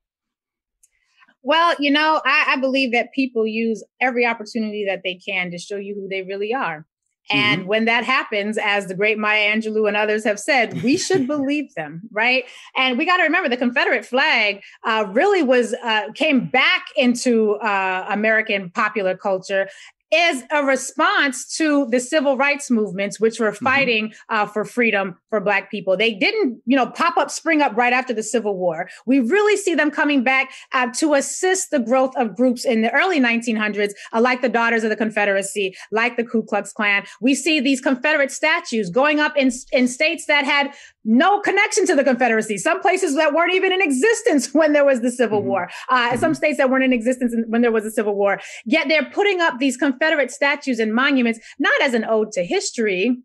Well, 1.42 1.74
you 1.80 1.90
know, 1.90 2.20
I, 2.24 2.54
I 2.54 2.56
believe 2.60 2.92
that 2.92 3.12
people 3.12 3.46
use 3.46 3.84
every 4.00 4.24
opportunity 4.24 4.84
that 4.88 5.00
they 5.02 5.14
can 5.14 5.50
to 5.50 5.58
show 5.58 5.76
you 5.76 5.94
who 5.94 6.08
they 6.08 6.22
really 6.22 6.54
are. 6.54 6.86
And 7.30 7.60
mm-hmm. 7.60 7.68
when 7.68 7.84
that 7.86 8.04
happens, 8.04 8.58
as 8.58 8.86
the 8.86 8.94
great 8.94 9.18
Maya 9.18 9.54
Angelou 9.54 9.86
and 9.86 9.96
others 9.96 10.24
have 10.24 10.38
said, 10.38 10.82
we 10.82 10.96
should 10.96 11.26
believe 11.28 11.74
them, 11.74 12.02
right? 12.10 12.44
And 12.76 12.98
we 12.98 13.04
got 13.04 13.18
to 13.18 13.22
remember 13.22 13.48
the 13.48 13.56
Confederate 13.56 14.04
flag 14.04 14.62
uh, 14.84 15.06
really 15.10 15.42
was 15.42 15.74
uh, 15.84 16.12
came 16.14 16.46
back 16.46 16.86
into 16.96 17.54
uh, 17.54 18.06
American 18.08 18.70
popular 18.70 19.16
culture 19.16 19.68
is 20.12 20.44
a 20.50 20.62
response 20.62 21.56
to 21.56 21.86
the 21.90 21.98
civil 21.98 22.36
rights 22.36 22.70
movements, 22.70 23.18
which 23.18 23.40
were 23.40 23.50
mm-hmm. 23.50 23.64
fighting 23.64 24.08
mm-hmm. 24.08 24.34
uh, 24.34 24.46
for 24.46 24.64
freedom 24.64 25.18
for 25.30 25.40
Black 25.40 25.70
people. 25.70 25.96
They 25.96 26.12
didn't, 26.12 26.60
you 26.66 26.76
know, 26.76 26.86
pop 26.86 27.16
up, 27.16 27.30
spring 27.30 27.62
up 27.62 27.74
right 27.76 27.92
after 27.92 28.12
the 28.12 28.22
Civil 28.22 28.56
War. 28.56 28.88
We 29.06 29.20
really 29.20 29.56
see 29.56 29.74
them 29.74 29.90
coming 29.90 30.22
back 30.22 30.52
uh, 30.72 30.88
to 30.98 31.14
assist 31.14 31.70
the 31.70 31.80
growth 31.80 32.12
of 32.16 32.36
groups 32.36 32.64
in 32.64 32.82
the 32.82 32.92
early 32.92 33.20
1900s, 33.20 33.92
uh, 34.12 34.20
like 34.20 34.42
the 34.42 34.48
Daughters 34.48 34.84
of 34.84 34.90
the 34.90 34.96
Confederacy, 34.96 35.74
like 35.90 36.16
the 36.16 36.24
Ku 36.24 36.42
Klux 36.42 36.72
Klan. 36.72 37.04
We 37.20 37.34
see 37.34 37.60
these 37.60 37.80
Confederate 37.80 38.30
statues 38.30 38.90
going 38.90 39.20
up 39.20 39.36
in, 39.36 39.50
in 39.72 39.88
states 39.88 40.26
that 40.26 40.44
had 40.44 40.74
no 41.04 41.40
connection 41.40 41.86
to 41.86 41.94
the 41.94 42.04
Confederacy. 42.04 42.58
Some 42.58 42.80
places 42.80 43.16
that 43.16 43.34
weren't 43.34 43.52
even 43.54 43.72
in 43.72 43.82
existence 43.82 44.52
when 44.54 44.72
there 44.72 44.84
was 44.84 45.00
the 45.00 45.10
Civil 45.10 45.40
mm-hmm. 45.40 45.48
War. 45.48 45.70
Uh, 45.88 46.10
mm-hmm. 46.10 46.18
Some 46.18 46.34
states 46.34 46.58
that 46.58 46.70
weren't 46.70 46.84
in 46.84 46.92
existence 46.92 47.34
when 47.48 47.62
there 47.62 47.72
was 47.72 47.84
a 47.84 47.90
Civil 47.90 48.14
War. 48.14 48.40
Yet 48.64 48.88
they're 48.88 49.10
putting 49.10 49.40
up 49.40 49.58
these 49.58 49.76
Confederate 49.76 50.30
statues 50.30 50.78
and 50.78 50.94
monuments, 50.94 51.40
not 51.58 51.80
as 51.82 51.94
an 51.94 52.04
ode 52.04 52.32
to 52.32 52.44
history, 52.44 53.18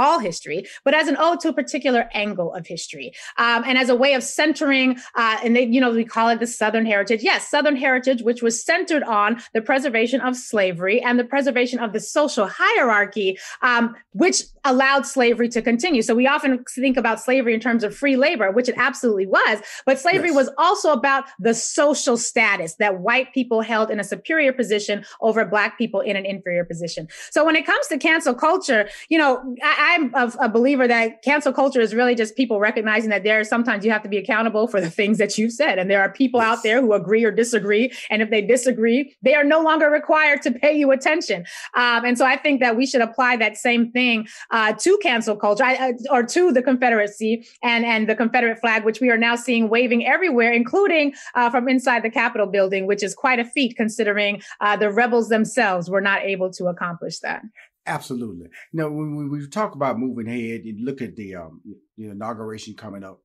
all 0.00 0.18
history, 0.18 0.66
but 0.84 0.94
as 0.94 1.06
an 1.08 1.16
ode 1.18 1.40
to 1.40 1.48
a 1.48 1.52
particular 1.52 2.08
angle 2.14 2.52
of 2.54 2.66
history, 2.66 3.12
um, 3.36 3.62
and 3.66 3.76
as 3.78 3.88
a 3.88 3.94
way 3.94 4.14
of 4.14 4.22
centering. 4.22 4.98
Uh, 5.14 5.38
and 5.44 5.54
they, 5.54 5.66
you 5.66 5.80
know, 5.80 5.90
we 5.90 6.04
call 6.04 6.28
it 6.28 6.40
the 6.40 6.46
Southern 6.46 6.86
heritage. 6.86 7.22
Yes, 7.22 7.48
Southern 7.48 7.76
heritage, 7.76 8.22
which 8.22 8.42
was 8.42 8.64
centered 8.64 9.04
on 9.04 9.40
the 9.54 9.60
preservation 9.60 10.20
of 10.20 10.36
slavery 10.36 11.00
and 11.00 11.18
the 11.18 11.24
preservation 11.24 11.78
of 11.78 11.92
the 11.92 12.00
social 12.00 12.46
hierarchy, 12.48 13.38
um, 13.62 13.94
which 14.12 14.42
allowed 14.64 15.06
slavery 15.06 15.48
to 15.48 15.62
continue. 15.62 16.02
So 16.02 16.14
we 16.14 16.26
often 16.26 16.64
think 16.64 16.96
about 16.96 17.20
slavery 17.20 17.54
in 17.54 17.60
terms 17.60 17.84
of 17.84 17.96
free 17.96 18.16
labor, 18.16 18.50
which 18.50 18.68
it 18.68 18.74
absolutely 18.76 19.26
was, 19.26 19.60
but 19.86 19.98
slavery 19.98 20.28
yes. 20.28 20.36
was 20.36 20.50
also 20.58 20.92
about 20.92 21.24
the 21.38 21.54
social 21.54 22.16
status 22.16 22.74
that 22.74 23.00
white 23.00 23.32
people 23.32 23.60
held 23.62 23.90
in 23.90 24.00
a 24.00 24.04
superior 24.04 24.52
position 24.52 25.04
over 25.20 25.44
black 25.44 25.78
people 25.78 26.00
in 26.00 26.16
an 26.16 26.26
inferior 26.26 26.64
position. 26.64 27.08
So 27.30 27.44
when 27.44 27.56
it 27.56 27.66
comes 27.66 27.86
to 27.88 27.98
cancel 27.98 28.34
culture, 28.34 28.88
you 29.08 29.18
know, 29.18 29.56
I, 29.62 29.89
I'm 29.90 30.14
a, 30.14 30.32
a, 30.42 30.48
believer 30.48 30.86
that 30.86 31.22
cancel 31.22 31.52
culture 31.52 31.80
is 31.80 31.96
really 31.96 32.14
just 32.14 32.36
people 32.36 32.60
recognizing 32.60 33.10
that 33.10 33.24
there 33.24 33.42
sometimes 33.42 33.84
you 33.84 33.90
have 33.90 34.04
to 34.04 34.08
be 34.08 34.18
accountable 34.18 34.68
for 34.68 34.80
the 34.80 34.88
things 34.88 35.18
that 35.18 35.36
you've 35.36 35.52
said. 35.52 35.80
And 35.80 35.90
there 35.90 36.00
are 36.00 36.12
people 36.12 36.38
out 36.38 36.62
there 36.62 36.80
who 36.80 36.92
agree 36.92 37.24
or 37.24 37.32
disagree. 37.32 37.92
And 38.08 38.22
if 38.22 38.30
they 38.30 38.40
disagree, 38.40 39.16
they 39.22 39.34
are 39.34 39.42
no 39.42 39.60
longer 39.60 39.90
required 39.90 40.42
to 40.42 40.52
pay 40.52 40.72
you 40.72 40.92
attention. 40.92 41.44
Um, 41.74 42.04
and 42.04 42.16
so 42.16 42.24
I 42.24 42.36
think 42.36 42.60
that 42.60 42.76
we 42.76 42.86
should 42.86 43.00
apply 43.00 43.36
that 43.38 43.56
same 43.56 43.90
thing 43.90 44.28
uh, 44.52 44.74
to 44.74 44.96
cancel 45.02 45.34
culture 45.34 45.64
I, 45.64 45.74
uh, 45.74 45.92
or 46.08 46.22
to 46.22 46.52
the 46.52 46.62
Confederacy 46.62 47.44
and, 47.64 47.84
and 47.84 48.08
the 48.08 48.14
Confederate 48.14 48.60
flag, 48.60 48.84
which 48.84 49.00
we 49.00 49.10
are 49.10 49.18
now 49.18 49.34
seeing 49.34 49.68
waving 49.68 50.06
everywhere, 50.06 50.52
including 50.52 51.14
uh, 51.34 51.50
from 51.50 51.68
inside 51.68 52.04
the 52.04 52.10
Capitol 52.10 52.46
building, 52.46 52.86
which 52.86 53.02
is 53.02 53.12
quite 53.12 53.40
a 53.40 53.44
feat 53.44 53.76
considering 53.76 54.40
uh, 54.60 54.76
the 54.76 54.92
rebels 54.92 55.30
themselves 55.30 55.90
were 55.90 56.00
not 56.00 56.22
able 56.22 56.50
to 56.52 56.66
accomplish 56.66 57.18
that. 57.18 57.42
Absolutely. 57.90 58.46
Know, 58.72 58.88
when 58.88 59.28
we 59.28 59.48
talk 59.48 59.74
about 59.74 59.98
moving 59.98 60.28
ahead, 60.28 60.64
you 60.64 60.84
look 60.84 61.02
at 61.02 61.16
the 61.16 61.34
um, 61.34 61.60
the 61.98 62.06
inauguration 62.06 62.74
coming 62.74 63.02
up 63.02 63.20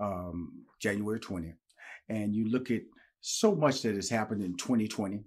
um, 0.00 0.64
January 0.80 1.20
20th, 1.20 1.54
and 2.08 2.34
you 2.34 2.50
look 2.50 2.72
at 2.72 2.82
so 3.20 3.54
much 3.54 3.82
that 3.82 3.94
has 3.94 4.10
happened 4.10 4.42
in 4.42 4.56
2020 4.56 5.22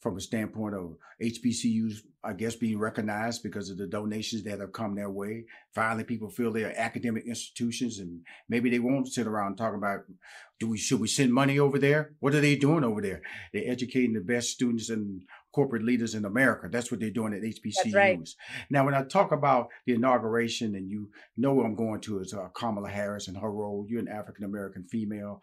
from 0.00 0.18
a 0.18 0.20
standpoint 0.20 0.74
of 0.74 0.96
HBCUs, 1.22 2.00
I 2.22 2.34
guess, 2.34 2.54
being 2.54 2.78
recognized 2.78 3.42
because 3.42 3.70
of 3.70 3.78
the 3.78 3.86
donations 3.86 4.44
that 4.44 4.60
have 4.60 4.72
come 4.72 4.94
their 4.94 5.08
way. 5.08 5.46
Finally, 5.74 6.04
people 6.04 6.28
feel 6.28 6.52
they're 6.52 6.78
academic 6.78 7.24
institutions, 7.26 7.98
and 7.98 8.20
maybe 8.50 8.68
they 8.68 8.78
won't 8.78 9.08
sit 9.08 9.26
around 9.26 9.56
talking 9.56 9.78
about, 9.78 10.00
do 10.60 10.68
we 10.68 10.76
should 10.76 11.00
we 11.00 11.08
send 11.08 11.32
money 11.32 11.58
over 11.58 11.78
there? 11.78 12.12
What 12.20 12.34
are 12.34 12.42
they 12.42 12.56
doing 12.56 12.84
over 12.84 13.00
there? 13.00 13.22
They're 13.54 13.70
educating 13.70 14.12
the 14.12 14.20
best 14.20 14.50
students 14.50 14.90
and 14.90 15.22
corporate 15.54 15.84
leaders 15.84 16.14
in 16.14 16.24
America. 16.24 16.68
That's 16.70 16.90
what 16.90 16.98
they're 16.98 17.10
doing 17.10 17.32
at 17.32 17.42
HBCUs. 17.42 17.94
Right. 17.94 18.28
Now, 18.70 18.84
when 18.84 18.94
I 18.94 19.04
talk 19.04 19.30
about 19.30 19.68
the 19.86 19.94
inauguration, 19.94 20.74
and 20.74 20.90
you 20.90 21.10
know 21.36 21.54
where 21.54 21.64
I'm 21.64 21.76
going 21.76 22.00
to 22.02 22.18
is 22.18 22.34
uh, 22.34 22.48
Kamala 22.54 22.90
Harris 22.90 23.28
and 23.28 23.36
her 23.36 23.50
role. 23.50 23.86
You're 23.88 24.00
an 24.00 24.08
African 24.08 24.44
American 24.44 24.84
female. 24.84 25.40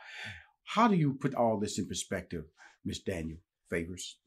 How 0.65 0.87
do 0.87 0.95
you 0.95 1.13
put 1.13 1.33
all 1.33 1.59
this 1.59 1.79
in 1.79 1.87
perspective, 1.87 2.43
Miss 2.83 2.99
Daniel 2.99 3.39
Favors? 3.69 4.17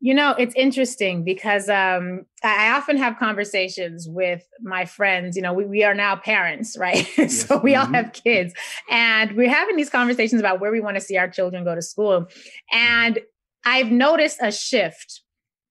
You 0.00 0.12
know, 0.12 0.32
it's 0.32 0.54
interesting 0.54 1.24
because 1.24 1.68
um, 1.68 2.26
I 2.42 2.72
often 2.72 2.98
have 2.98 3.18
conversations 3.18 4.06
with 4.06 4.42
my 4.60 4.84
friends. 4.84 5.36
You 5.36 5.42
know, 5.42 5.54
we, 5.54 5.64
we 5.64 5.82
are 5.84 5.94
now 5.94 6.16
parents, 6.16 6.76
right? 6.78 7.08
Yes. 7.16 7.46
so 7.46 7.58
we 7.58 7.72
mm-hmm. 7.72 7.80
all 7.80 8.02
have 8.02 8.12
kids. 8.12 8.52
And 8.90 9.32
we're 9.32 9.48
having 9.48 9.76
these 9.76 9.88
conversations 9.88 10.40
about 10.40 10.60
where 10.60 10.70
we 10.70 10.80
want 10.80 10.96
to 10.96 11.00
see 11.00 11.16
our 11.16 11.28
children 11.28 11.64
go 11.64 11.74
to 11.74 11.80
school. 11.80 12.26
And 12.72 13.20
I've 13.64 13.90
noticed 13.90 14.38
a 14.40 14.52
shift. 14.52 15.22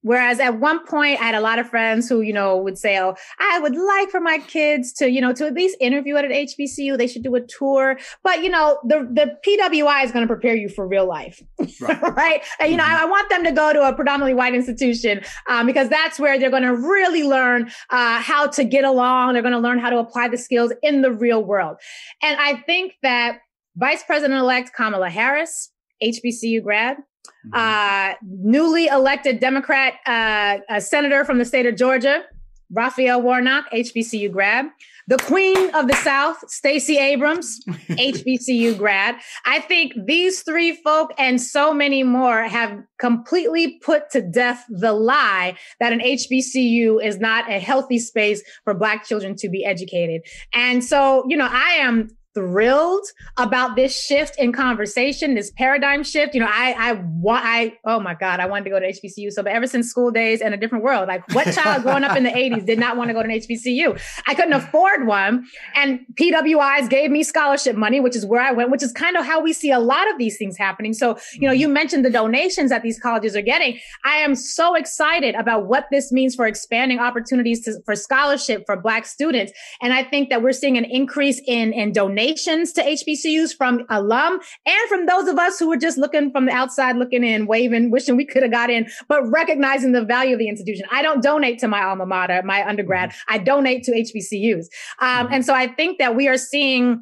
Whereas 0.04 0.42
at 0.42 0.60
one 0.60 0.86
point, 0.86 1.22
I 1.22 1.24
had 1.24 1.36
a 1.36 1.40
lot 1.40 1.60
of 1.60 1.70
friends 1.70 2.10
who, 2.10 2.22
you 2.22 2.34
know, 2.34 2.58
would 2.58 2.78
say, 2.78 3.00
Oh, 3.00 3.16
I 3.40 3.60
would 3.60 3.74
like 3.76 4.10
for 4.10 4.20
my 4.20 4.38
kids 4.38 4.92
to, 4.94 5.10
you 5.10 5.22
know, 5.22 5.32
to 5.34 5.48
at 5.48 5.54
least 5.54 5.78
interview 5.80 6.18
at 6.18 6.26
an 6.26 6.32
HBCU. 6.32 6.98
They 6.98 7.08
should 7.08 7.24
do 7.24 7.34
a 7.36 7.42
tour. 7.42 7.98
But, 8.22 8.44
you 8.44 8.50
know, 8.50 8.80
the, 8.84 9.08
the 9.10 9.38
PWI 9.48 10.04
is 10.04 10.12
going 10.12 10.28
to 10.28 10.28
prepare 10.28 10.56
you 10.56 10.68
for 10.68 10.88
real 10.88 11.08
life. 11.08 11.42
Right. 11.82 12.02
right? 12.02 12.44
And, 12.60 12.72
you 12.72 12.78
know, 12.78 12.84
I, 12.86 13.02
I, 13.02 13.06
want 13.06 13.30
them 13.30 13.44
to 13.44 13.52
go 13.52 13.74
to 13.74 13.82
a 13.82 13.94
predominantly 13.94 14.34
white 14.34 14.54
institution 14.54 15.22
um, 15.50 15.66
because 15.66 15.90
that's 15.90 16.20
where 16.20 16.38
they're 16.40 16.52
going 16.52 16.64
to 16.64 16.76
really 16.76 17.24
learn 17.24 17.70
uh, 17.90 18.22
how 18.22 18.48
to 18.48 18.64
get 18.64 18.86
along. 18.86 19.34
They're 19.34 19.42
going 19.42 19.54
to 19.54 19.60
learn 19.60 19.80
how 19.80 19.90
to 19.90 19.98
apply 19.98 20.30
the 20.30 20.38
skills 20.38 20.72
in 20.82 21.02
the 21.02 21.12
real 21.12 21.44
world. 21.44 21.78
And 22.22 22.40
I 22.40 22.58
think 22.58 22.94
that 23.02 23.40
Vice 23.76 24.04
President 24.04 24.40
elect 24.40 24.72
Kamala 24.74 25.10
Harris, 25.10 25.72
HBCU 26.02 26.64
grad, 26.64 26.98
Mm-hmm. 27.46 27.52
Uh, 27.54 28.14
newly 28.22 28.88
elected 28.88 29.40
Democrat 29.40 29.96
uh, 30.06 30.80
senator 30.80 31.26
from 31.26 31.40
the 31.40 31.46
state 31.46 31.66
of 31.66 31.76
Georgia, 31.76 32.24
Raphael 32.72 33.22
Warnock, 33.22 33.70
HBCU 33.72 34.32
grad. 34.32 34.66
The 35.08 35.18
Queen 35.18 35.76
of 35.76 35.90
the 35.90 35.96
South, 35.96 36.50
Stacey 36.50 36.98
Abrams, 36.98 37.60
HBCU 37.68 38.78
grad. 38.78 39.16
I 39.46 39.60
think 39.60 39.94
these 40.06 40.44
three 40.44 40.78
folk 40.78 41.12
and 41.18 41.42
so 41.42 41.74
many 41.74 42.04
more 42.04 42.44
have 42.44 42.80
completely 43.00 43.80
put 43.80 44.10
to 44.12 44.22
death 44.22 44.64
the 44.70 44.94
lie 44.94 45.58
that 45.82 45.92
an 45.92 46.00
HBCU 46.00 47.04
is 47.04 47.20
not 47.20 47.50
a 47.50 47.60
healthy 47.60 48.00
space 48.00 48.42
for 48.64 48.74
Black 48.74 49.06
children 49.06 49.36
to 49.38 49.50
be 49.50 49.66
educated. 49.66 50.22
And 50.54 50.82
so, 50.82 51.26
you 51.28 51.36
know, 51.36 51.50
I 51.52 51.74
am 51.82 52.10
thrilled 52.34 53.06
about 53.38 53.76
this 53.76 53.98
shift 53.98 54.38
in 54.40 54.52
conversation, 54.52 55.36
this 55.36 55.52
paradigm 55.52 56.04
shift. 56.04 56.34
You 56.34 56.42
know, 56.42 56.50
I, 56.50 56.76
I 56.78 57.04
I, 57.28 57.78
oh 57.86 58.00
my 58.00 58.16
God, 58.16 58.40
I 58.40 58.48
wanted 58.48 58.66
to 58.66 58.70
go 58.72 58.80
to 58.80 58.88
HBCU. 58.88 59.32
So, 59.32 59.44
but 59.44 59.52
ever 59.52 59.68
since 59.68 59.88
school 59.88 60.12
days 60.12 60.42
and 60.42 60.54
a 60.54 60.58
different 60.58 60.84
world, 60.84 61.08
like 61.08 61.28
what 61.34 61.54
child 61.54 61.84
growing 61.84 62.04
up 62.04 62.18
in 62.18 62.24
the 62.24 62.30
80s 62.32 62.66
did 62.66 62.80
not 62.80 62.98
want 62.98 63.10
to 63.10 63.14
go 63.14 63.22
to 63.22 63.30
an 63.30 63.40
HBCU? 63.40 64.00
I 64.28 64.34
couldn't 64.34 64.54
afford 64.54 65.06
one. 65.06 65.46
And 65.76 66.00
PWIs 66.16 66.90
gave 66.90 67.12
me 67.12 67.24
scholarship 67.24 67.76
money, 67.76 68.00
which 68.00 68.16
is 68.16 68.26
where 68.26 68.42
I 68.42 68.52
went, 68.52 68.72
which 68.72 68.84
is 68.84 68.92
kind 68.92 69.16
of 69.16 69.26
how 69.26 69.42
we 69.42 69.54
see 69.54 69.72
a 69.72 69.80
lot 69.80 70.10
of 70.12 70.18
these 70.18 70.38
things 70.38 70.58
happening. 70.58 70.94
So, 70.94 71.18
you 71.34 71.48
know, 71.48 71.54
you 71.54 71.68
mm-hmm. 71.68 71.74
mentioned 71.74 72.06
the 72.06 72.10
donations 72.10 72.70
that 72.72 72.82
these 72.82 73.00
colleges 73.00 73.36
are 73.36 73.42
getting. 73.42 73.80
I 74.06 74.16
am 74.18 74.36
so 74.36 74.76
excited 74.76 75.36
about 75.36 75.68
what 75.68 75.86
this 75.92 76.12
means 76.12 76.36
for 76.36 76.48
expanding 76.48 77.00
opportunities 77.00 77.64
to, 77.66 77.80
for 77.86 77.96
scholarship 77.96 78.64
for 78.66 78.76
Black 78.76 79.06
students. 79.06 79.52
And 79.82 79.94
I 79.94 80.04
think 80.04 80.30
that 80.30 80.42
we're 80.42 80.54
seeing 80.54 80.78
an 80.78 80.86
increase 80.86 81.42
in, 81.46 81.74
in 81.74 81.92
donations 81.92 82.23
donations 82.24 82.74
to 82.74 82.82
HBCUs 82.82 83.56
from 83.56 83.86
alum 83.90 84.40
and 84.66 84.90
from 84.90 85.06
those 85.06 85.28
of 85.28 85.38
us 85.38 85.60
who 85.60 85.68
were 85.68 85.78
just 85.78 85.98
looking 85.98 86.32
from 86.32 86.46
the 86.46 86.52
outside, 86.52 86.96
looking 86.98 87.24
in, 87.24 87.48
waving, 87.48 87.92
wishing 87.92 88.16
we 88.16 88.26
could 88.26 88.44
have 88.44 88.52
got 88.52 88.70
in, 88.70 88.88
but 89.08 89.24
recognizing 89.30 89.92
the 89.92 90.04
value 90.04 90.34
of 90.34 90.40
the 90.40 90.48
institution. 90.48 90.86
I 90.92 91.02
don't 91.02 91.22
donate 91.22 91.60
to 91.60 91.68
my 91.68 91.84
alma 91.84 92.06
mater, 92.06 92.42
my 92.44 92.68
undergrad. 92.68 93.10
Mm-hmm. 93.10 93.34
I 93.34 93.38
donate 93.40 93.84
to 93.84 93.92
HBCUs. 93.92 94.66
Um, 95.00 95.26
mm-hmm. 95.26 95.34
And 95.34 95.46
so 95.46 95.54
I 95.54 95.68
think 95.68 96.00
that 96.00 96.16
we 96.16 96.28
are 96.28 96.38
seeing 96.38 97.02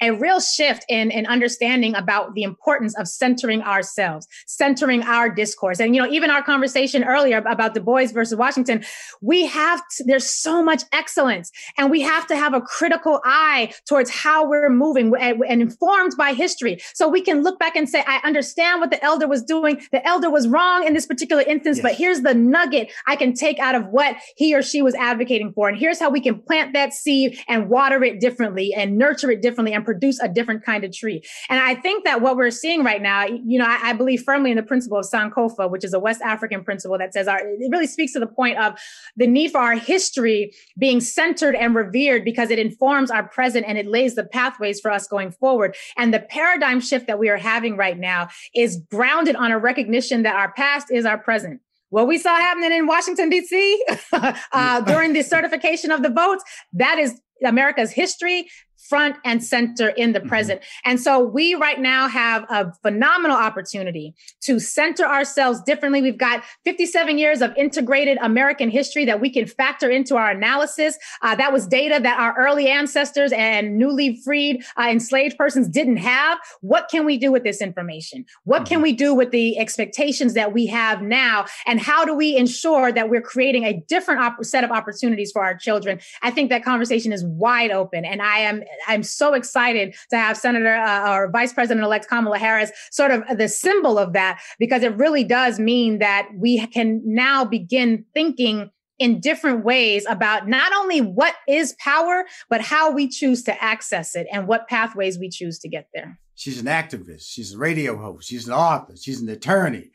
a 0.00 0.12
real 0.12 0.40
shift 0.40 0.84
in, 0.88 1.10
in 1.10 1.26
understanding 1.26 1.94
about 1.94 2.34
the 2.34 2.42
importance 2.42 2.96
of 2.98 3.08
centering 3.08 3.62
ourselves, 3.62 4.26
centering 4.46 5.02
our 5.02 5.28
discourse. 5.28 5.80
And, 5.80 5.94
you 5.94 6.02
know, 6.02 6.08
even 6.08 6.30
our 6.30 6.42
conversation 6.42 7.04
earlier 7.04 7.38
about 7.38 7.74
Du 7.74 7.80
Bois 7.80 8.06
versus 8.12 8.36
Washington, 8.36 8.84
we 9.20 9.46
have, 9.46 9.82
to, 9.96 10.04
there's 10.04 10.28
so 10.28 10.62
much 10.62 10.82
excellence 10.92 11.50
and 11.76 11.90
we 11.90 12.00
have 12.00 12.26
to 12.28 12.36
have 12.36 12.54
a 12.54 12.60
critical 12.60 13.20
eye 13.24 13.72
towards 13.86 14.10
how 14.10 14.48
we're 14.48 14.70
moving 14.70 15.12
and, 15.18 15.42
and 15.48 15.62
informed 15.62 16.12
by 16.16 16.32
history. 16.32 16.78
So 16.94 17.08
we 17.08 17.20
can 17.20 17.42
look 17.42 17.58
back 17.58 17.76
and 17.76 17.88
say, 17.88 18.04
I 18.06 18.20
understand 18.24 18.80
what 18.80 18.90
the 18.90 19.02
elder 19.04 19.26
was 19.26 19.42
doing. 19.42 19.80
The 19.92 20.06
elder 20.06 20.30
was 20.30 20.48
wrong 20.48 20.86
in 20.86 20.94
this 20.94 21.06
particular 21.06 21.42
instance, 21.42 21.78
yes. 21.78 21.82
but 21.82 21.94
here's 21.94 22.20
the 22.20 22.34
nugget 22.34 22.92
I 23.06 23.16
can 23.16 23.34
take 23.34 23.58
out 23.58 23.74
of 23.74 23.86
what 23.88 24.16
he 24.36 24.54
or 24.54 24.62
she 24.62 24.82
was 24.82 24.94
advocating 24.94 25.52
for. 25.52 25.68
And 25.68 25.78
here's 25.78 25.98
how 25.98 26.10
we 26.10 26.20
can 26.20 26.40
plant 26.40 26.72
that 26.74 26.92
seed 26.92 27.38
and 27.48 27.68
water 27.68 28.02
it 28.04 28.20
differently 28.20 28.74
and 28.74 28.96
nurture 28.96 29.30
it 29.30 29.42
differently 29.42 29.74
and 29.74 29.84
produce 29.88 30.20
a 30.20 30.28
different 30.28 30.62
kind 30.62 30.84
of 30.84 30.92
tree. 30.92 31.22
And 31.48 31.58
I 31.58 31.74
think 31.74 32.04
that 32.04 32.20
what 32.20 32.36
we're 32.36 32.50
seeing 32.50 32.84
right 32.84 33.00
now, 33.00 33.24
you 33.24 33.58
know, 33.58 33.64
I, 33.64 33.78
I 33.84 33.92
believe 33.94 34.22
firmly 34.22 34.50
in 34.50 34.58
the 34.58 34.62
principle 34.62 34.98
of 34.98 35.06
Sankofa, 35.06 35.70
which 35.70 35.82
is 35.82 35.94
a 35.94 35.98
West 35.98 36.20
African 36.20 36.62
principle 36.62 36.98
that 36.98 37.14
says 37.14 37.26
our, 37.26 37.38
it 37.38 37.70
really 37.70 37.86
speaks 37.86 38.12
to 38.12 38.20
the 38.20 38.26
point 38.26 38.58
of 38.58 38.78
the 39.16 39.26
need 39.26 39.50
for 39.50 39.60
our 39.60 39.76
history 39.76 40.52
being 40.76 41.00
centered 41.00 41.54
and 41.54 41.74
revered 41.74 42.22
because 42.22 42.50
it 42.50 42.58
informs 42.58 43.10
our 43.10 43.26
present 43.26 43.64
and 43.66 43.78
it 43.78 43.86
lays 43.86 44.14
the 44.14 44.24
pathways 44.24 44.78
for 44.78 44.90
us 44.90 45.06
going 45.06 45.30
forward. 45.30 45.74
And 45.96 46.12
the 46.12 46.20
paradigm 46.20 46.80
shift 46.80 47.06
that 47.06 47.18
we 47.18 47.30
are 47.30 47.38
having 47.38 47.78
right 47.78 47.98
now 47.98 48.28
is 48.54 48.82
grounded 48.90 49.36
on 49.36 49.52
a 49.52 49.58
recognition 49.58 50.22
that 50.24 50.36
our 50.36 50.52
past 50.52 50.88
is 50.90 51.06
our 51.06 51.16
present 51.16 51.62
what 51.90 52.06
we 52.06 52.18
saw 52.18 52.36
happening 52.36 52.72
in 52.72 52.86
Washington, 52.86 53.30
D.C. 53.30 53.82
uh, 54.12 54.80
during 54.82 55.14
the 55.14 55.22
certification 55.22 55.90
of 55.90 56.02
the 56.02 56.10
votes, 56.10 56.44
that 56.74 56.98
is 56.98 57.18
America's 57.44 57.90
history 57.90 58.48
front 58.78 59.16
and 59.24 59.42
center 59.44 59.88
in 59.90 60.12
the 60.12 60.20
mm-hmm. 60.20 60.28
present. 60.28 60.62
And 60.84 61.00
so 61.00 61.20
we 61.20 61.54
right 61.54 61.80
now 61.80 62.08
have 62.08 62.44
a 62.48 62.72
phenomenal 62.82 63.36
opportunity 63.36 64.14
to 64.42 64.58
center 64.58 65.04
ourselves 65.04 65.60
differently. 65.62 66.00
We've 66.00 66.18
got 66.18 66.42
57 66.64 67.18
years 67.18 67.42
of 67.42 67.54
integrated 67.56 68.18
American 68.22 68.70
history 68.70 69.04
that 69.04 69.20
we 69.20 69.30
can 69.30 69.46
factor 69.46 69.90
into 69.90 70.16
our 70.16 70.30
analysis. 70.30 70.96
Uh, 71.22 71.34
that 71.36 71.52
was 71.52 71.66
data 71.66 72.00
that 72.02 72.18
our 72.18 72.34
early 72.38 72.68
ancestors 72.68 73.32
and 73.32 73.76
newly 73.76 74.20
freed 74.24 74.64
uh, 74.76 74.86
enslaved 74.88 75.36
persons 75.36 75.68
didn't 75.68 75.98
have. 75.98 76.38
What 76.60 76.88
can 76.90 77.04
we 77.04 77.18
do 77.18 77.32
with 77.32 77.44
this 77.44 77.60
information? 77.60 78.24
What 78.44 78.66
can 78.66 78.76
mm-hmm. 78.76 78.82
we 78.84 78.92
do 78.92 79.14
with 79.14 79.30
the 79.30 79.58
expectations 79.58 80.34
that 80.34 80.52
we 80.52 80.66
have 80.66 81.02
now? 81.02 81.46
And 81.66 81.80
how 81.80 82.04
do 82.04 82.14
we 82.14 82.36
ensure 82.36 82.92
that 82.92 83.10
we're 83.10 83.22
creating 83.22 83.64
a 83.64 83.80
different 83.88 84.20
op- 84.20 84.44
set 84.44 84.64
of 84.64 84.70
opportunities 84.70 85.32
for 85.32 85.44
our 85.44 85.56
children? 85.56 86.00
I 86.22 86.30
think 86.30 86.50
that 86.50 86.64
conversation 86.64 87.12
is 87.12 87.24
wide 87.24 87.70
open. 87.70 88.04
And 88.04 88.22
I 88.22 88.38
am 88.38 88.62
I'm 88.86 89.02
so 89.02 89.34
excited 89.34 89.94
to 90.10 90.16
have 90.16 90.36
Senator 90.36 90.74
uh, 90.74 91.12
or 91.12 91.30
Vice 91.30 91.52
President 91.52 91.84
elect 91.84 92.08
Kamala 92.08 92.38
Harris 92.38 92.70
sort 92.90 93.10
of 93.10 93.22
the 93.36 93.48
symbol 93.48 93.98
of 93.98 94.12
that, 94.12 94.40
because 94.58 94.82
it 94.82 94.96
really 94.96 95.24
does 95.24 95.58
mean 95.58 95.98
that 95.98 96.28
we 96.36 96.66
can 96.68 97.00
now 97.04 97.44
begin 97.44 98.04
thinking 98.14 98.70
in 98.98 99.20
different 99.20 99.64
ways 99.64 100.04
about 100.08 100.48
not 100.48 100.72
only 100.72 101.00
what 101.00 101.36
is 101.46 101.74
power, 101.78 102.24
but 102.50 102.60
how 102.60 102.90
we 102.90 103.08
choose 103.08 103.44
to 103.44 103.62
access 103.62 104.16
it 104.16 104.26
and 104.32 104.48
what 104.48 104.66
pathways 104.68 105.18
we 105.18 105.28
choose 105.28 105.58
to 105.60 105.68
get 105.68 105.88
there. 105.94 106.18
She's 106.34 106.60
an 106.60 106.66
activist. 106.66 107.22
She's 107.28 107.54
a 107.54 107.58
radio 107.58 107.96
host. 107.96 108.28
She's 108.28 108.46
an 108.46 108.54
author. 108.54 108.94
She's 108.96 109.20
an 109.20 109.28
attorney. 109.28 109.90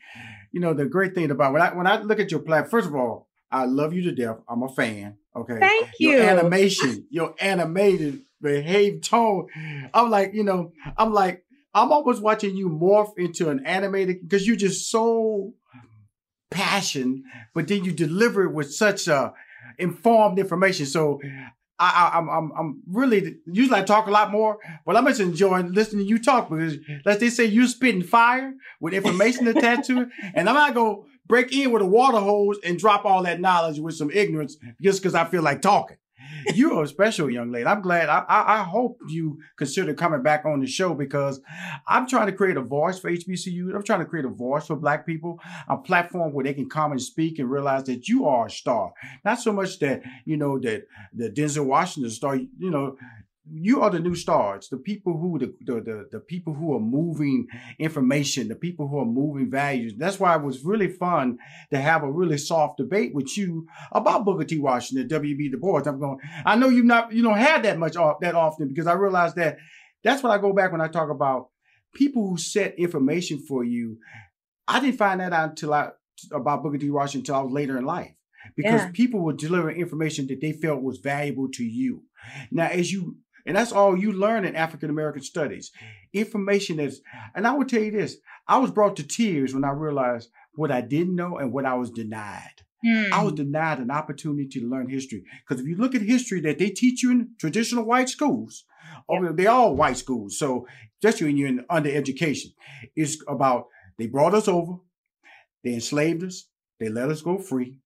You 0.52 0.60
know, 0.60 0.72
the 0.72 0.86
great 0.86 1.14
thing 1.14 1.30
about 1.30 1.52
when 1.52 1.62
I 1.62 1.74
when 1.74 1.86
I 1.86 2.00
look 2.00 2.20
at 2.20 2.30
your 2.30 2.40
platform, 2.40 2.70
first 2.70 2.88
of 2.88 2.94
all, 2.94 3.28
I 3.54 3.66
love 3.66 3.94
you 3.94 4.02
to 4.02 4.12
death. 4.12 4.38
I'm 4.48 4.62
a 4.62 4.68
fan. 4.68 5.16
Okay. 5.36 5.58
Thank 5.58 5.90
you. 5.98 6.10
Your 6.10 6.22
animation, 6.22 7.06
your 7.10 7.34
animated 7.38 8.22
behave 8.42 9.00
tone. 9.00 9.46
I'm 9.94 10.10
like, 10.10 10.34
you 10.34 10.44
know, 10.44 10.72
I'm 10.96 11.12
like, 11.12 11.44
I'm 11.72 11.92
almost 11.92 12.20
watching 12.20 12.56
you 12.56 12.68
morph 12.68 13.12
into 13.16 13.50
an 13.50 13.64
animated 13.64 14.22
because 14.22 14.46
you're 14.46 14.56
just 14.56 14.90
so 14.90 15.54
passion, 16.50 17.24
but 17.54 17.68
then 17.68 17.84
you 17.84 17.92
deliver 17.92 18.44
it 18.44 18.52
with 18.52 18.72
such 18.72 19.08
uh, 19.08 19.32
informed 19.78 20.38
information. 20.38 20.86
So 20.86 21.20
I, 21.78 22.10
I, 22.14 22.18
am 22.18 22.28
I'm, 22.28 22.52
I'm 22.56 22.82
really 22.88 23.36
usually 23.46 23.78
I 23.78 23.82
talk 23.82 24.06
a 24.06 24.12
lot 24.12 24.30
more, 24.30 24.58
but 24.86 24.96
I'm 24.96 25.06
just 25.06 25.20
enjoying 25.20 25.72
listening 25.72 26.04
to 26.04 26.08
you 26.08 26.18
talk 26.18 26.48
because, 26.48 26.76
let's 27.04 27.20
they 27.20 27.30
say, 27.30 27.44
you're 27.44 27.66
spitting 27.66 28.02
fire 28.02 28.54
with 28.80 28.94
information 28.94 29.48
attached 29.48 29.86
to 29.86 30.02
it, 30.02 30.08
and 30.34 30.48
I'm 30.48 30.54
not 30.54 30.74
gonna 30.74 30.98
break 31.26 31.52
in 31.52 31.72
with 31.72 31.82
a 31.82 31.86
water 31.86 32.18
hose 32.18 32.58
and 32.64 32.78
drop 32.78 33.04
all 33.04 33.22
that 33.22 33.40
knowledge 33.40 33.78
with 33.78 33.94
some 33.94 34.10
ignorance 34.10 34.56
just 34.80 35.02
because 35.02 35.14
I 35.14 35.24
feel 35.24 35.42
like 35.42 35.62
talking. 35.62 35.96
You're 36.54 36.82
a 36.82 36.86
special 36.86 37.30
young 37.30 37.50
lady. 37.50 37.66
I'm 37.66 37.80
glad. 37.80 38.08
I, 38.08 38.24
I, 38.28 38.60
I 38.60 38.62
hope 38.64 39.00
you 39.08 39.38
consider 39.56 39.94
coming 39.94 40.22
back 40.22 40.44
on 40.44 40.60
the 40.60 40.66
show 40.66 40.94
because 40.94 41.40
I'm 41.86 42.06
trying 42.06 42.26
to 42.26 42.32
create 42.32 42.56
a 42.56 42.62
voice 42.62 42.98
for 42.98 43.10
HBCU. 43.10 43.74
I'm 43.74 43.82
trying 43.82 44.00
to 44.00 44.04
create 44.04 44.24
a 44.24 44.30
voice 44.30 44.66
for 44.66 44.76
Black 44.76 45.06
people, 45.06 45.40
a 45.68 45.76
platform 45.76 46.32
where 46.32 46.44
they 46.44 46.54
can 46.54 46.68
come 46.68 46.92
and 46.92 47.00
speak 47.00 47.38
and 47.38 47.50
realize 47.50 47.84
that 47.84 48.08
you 48.08 48.26
are 48.26 48.46
a 48.46 48.50
star. 48.50 48.92
Not 49.24 49.40
so 49.40 49.52
much 49.52 49.78
that 49.80 50.02
you 50.24 50.36
know 50.36 50.58
that 50.60 50.86
the 51.12 51.30
Denzel 51.30 51.66
Washington 51.66 52.10
star. 52.10 52.36
You 52.36 52.70
know, 52.70 52.96
you 53.50 53.82
are 53.82 53.90
the 53.90 54.00
new 54.00 54.14
stars, 54.14 54.68
the 54.68 54.78
people 54.78 55.18
who 55.18 55.38
the, 55.38 55.54
the, 55.60 55.80
the 55.80 56.08
the 56.12 56.20
people 56.20 56.54
who 56.54 56.74
are 56.74 56.80
moving 56.80 57.46
information, 57.78 58.48
the 58.48 58.54
people 58.54 58.88
who 58.88 58.98
are 58.98 59.06
moving 59.06 59.50
values. 59.50 59.92
That's 59.98 60.18
why 60.18 60.34
it 60.34 60.42
was 60.42 60.64
really 60.64 60.88
fun 60.88 61.38
to 61.70 61.78
have 61.78 62.02
a 62.02 62.10
really 62.10 62.38
soft 62.38 62.78
debate 62.78 63.14
with 63.14 63.36
you 63.36 63.66
about 63.92 64.24
Booker 64.24 64.44
T. 64.44 64.58
Washington, 64.58 65.08
W.B. 65.08 65.50
Du 65.50 65.58
Bois. 65.58 65.82
I'm 65.84 66.00
going. 66.00 66.18
I 66.46 66.56
know 66.56 66.68
you've 66.68 66.86
not 66.86 67.12
you 67.12 67.22
don't 67.22 67.36
have 67.36 67.62
that 67.64 67.78
much 67.78 67.96
off, 67.96 68.20
that 68.20 68.34
often 68.34 68.68
because 68.68 68.86
I 68.86 68.94
realize 68.94 69.34
that 69.34 69.58
that's 70.02 70.22
what 70.22 70.32
I 70.32 70.38
go 70.38 70.54
back 70.54 70.72
when 70.72 70.80
I 70.80 70.88
talk 70.88 71.10
about 71.10 71.48
people 71.94 72.28
who 72.28 72.38
set 72.38 72.78
information 72.78 73.38
for 73.38 73.62
you. 73.62 73.98
I 74.66 74.80
didn't 74.80 74.96
find 74.96 75.20
that 75.20 75.34
out 75.34 75.50
until 75.50 75.74
I 75.74 75.90
about 76.32 76.62
Booker 76.62 76.78
T. 76.78 76.88
Washington 76.88 77.20
until 77.20 77.34
I 77.34 77.44
was 77.44 77.52
later 77.52 77.76
in 77.76 77.84
life 77.84 78.14
because 78.56 78.82
yeah. 78.82 78.90
people 78.92 79.20
were 79.20 79.32
delivering 79.32 79.78
information 79.78 80.26
that 80.28 80.40
they 80.40 80.52
felt 80.52 80.82
was 80.82 80.98
valuable 80.98 81.48
to 81.52 81.64
you. 81.64 82.04
Now, 82.50 82.68
as 82.68 82.92
you 82.92 83.18
and 83.46 83.56
that's 83.56 83.72
all 83.72 83.96
you 83.96 84.12
learn 84.12 84.44
in 84.44 84.56
African 84.56 84.90
American 84.90 85.22
studies. 85.22 85.70
Information 86.12 86.80
is, 86.80 87.02
and 87.34 87.46
I 87.46 87.52
will 87.52 87.66
tell 87.66 87.82
you 87.82 87.90
this 87.90 88.18
I 88.48 88.58
was 88.58 88.70
brought 88.70 88.96
to 88.96 89.06
tears 89.06 89.54
when 89.54 89.64
I 89.64 89.70
realized 89.70 90.30
what 90.54 90.70
I 90.70 90.80
didn't 90.80 91.16
know 91.16 91.38
and 91.38 91.52
what 91.52 91.66
I 91.66 91.74
was 91.74 91.90
denied. 91.90 92.62
Mm. 92.84 93.12
I 93.12 93.22
was 93.22 93.32
hmm. 93.32 93.36
denied 93.36 93.78
an 93.78 93.90
opportunity 93.90 94.46
to 94.48 94.68
learn 94.68 94.90
history. 94.90 95.24
Because 95.40 95.62
if 95.62 95.66
you 95.68 95.76
look 95.76 95.94
at 95.94 96.02
history 96.02 96.40
that 96.40 96.58
they 96.58 96.68
teach 96.68 97.02
you 97.02 97.12
in 97.12 97.30
traditional 97.40 97.84
white 97.84 98.10
schools, 98.10 98.64
or 99.08 99.32
they're 99.32 99.50
all 99.50 99.74
white 99.74 99.96
schools, 99.96 100.38
so 100.38 100.66
especially 101.02 101.28
when 101.28 101.36
you're 101.38 101.48
in 101.48 101.64
under 101.70 101.90
education, 101.90 102.52
it's 102.94 103.16
about 103.26 103.68
they 103.96 104.06
brought 104.06 104.34
us 104.34 104.48
over, 104.48 104.74
they 105.62 105.72
enslaved 105.72 106.24
us, 106.24 106.44
they 106.78 106.90
let 106.90 107.08
us 107.08 107.22
go 107.22 107.38
free, 107.38 107.78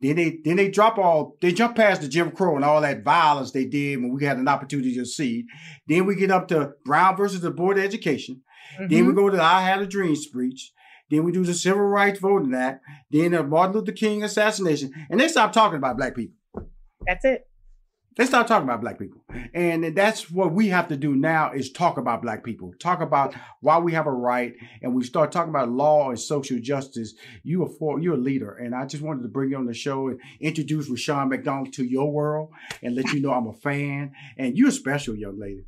then 0.00 0.16
they 0.16 0.38
then 0.44 0.56
they 0.56 0.68
drop 0.68 0.98
all 0.98 1.36
they 1.40 1.52
jump 1.52 1.76
past 1.76 2.02
the 2.02 2.08
Jim 2.08 2.30
Crow 2.30 2.56
and 2.56 2.64
all 2.64 2.80
that 2.80 3.04
violence 3.04 3.52
they 3.52 3.64
did 3.64 4.00
when 4.00 4.12
we 4.12 4.24
had 4.24 4.38
an 4.38 4.48
opportunity 4.48 4.94
to 4.94 5.04
see. 5.04 5.44
Then 5.86 6.06
we 6.06 6.16
get 6.16 6.30
up 6.30 6.48
to 6.48 6.72
Brown 6.84 7.16
versus 7.16 7.40
the 7.40 7.50
Board 7.50 7.78
of 7.78 7.84
Education. 7.84 8.42
Mm-hmm. 8.74 8.88
Then 8.88 9.06
we 9.06 9.12
mm-hmm. 9.12 9.20
go 9.20 9.30
to 9.30 9.36
the 9.36 9.42
I 9.42 9.62
Had 9.62 9.80
a 9.80 9.86
Dream 9.86 10.16
speech. 10.16 10.72
Then 11.10 11.24
we 11.24 11.32
do 11.32 11.44
the 11.44 11.54
Civil 11.54 11.82
Rights 11.82 12.20
Voting 12.20 12.54
Act. 12.54 12.84
Then 13.10 13.32
the 13.32 13.42
Martin 13.42 13.76
Luther 13.76 13.92
King 13.92 14.22
assassination, 14.22 14.92
and 15.10 15.18
they 15.18 15.28
stop 15.28 15.52
talking 15.52 15.78
about 15.78 15.96
black 15.96 16.14
people. 16.14 16.36
That's 17.06 17.24
it. 17.24 17.49
Let's 18.18 18.30
start 18.30 18.48
talking 18.48 18.68
about 18.68 18.80
black 18.80 18.98
people. 18.98 19.22
And 19.54 19.94
that's 19.94 20.30
what 20.30 20.52
we 20.52 20.66
have 20.68 20.88
to 20.88 20.96
do 20.96 21.14
now 21.14 21.52
is 21.52 21.70
talk 21.70 21.96
about 21.96 22.22
black 22.22 22.42
people. 22.42 22.74
Talk 22.80 23.00
about 23.00 23.34
why 23.60 23.78
we 23.78 23.92
have 23.92 24.08
a 24.08 24.12
right. 24.12 24.56
And 24.82 24.96
we 24.96 25.04
start 25.04 25.30
talking 25.30 25.50
about 25.50 25.70
law 25.70 26.10
and 26.10 26.18
social 26.18 26.58
justice. 26.58 27.14
You 27.44 27.62
are 27.62 27.68
for 27.68 28.00
you're 28.00 28.14
a 28.14 28.18
leader. 28.18 28.52
And 28.52 28.74
I 28.74 28.84
just 28.84 29.02
wanted 29.02 29.22
to 29.22 29.28
bring 29.28 29.50
you 29.50 29.56
on 29.58 29.66
the 29.66 29.74
show 29.74 30.08
and 30.08 30.20
introduce 30.40 30.90
Rushion 30.90 31.28
McDonald 31.28 31.72
to 31.74 31.84
your 31.84 32.10
world 32.10 32.50
and 32.82 32.96
let 32.96 33.12
you 33.12 33.20
know 33.20 33.32
I'm 33.32 33.46
a 33.46 33.52
fan. 33.52 34.12
And 34.36 34.58
you're 34.58 34.72
special 34.72 35.14
young 35.14 35.38
lady. 35.38 35.66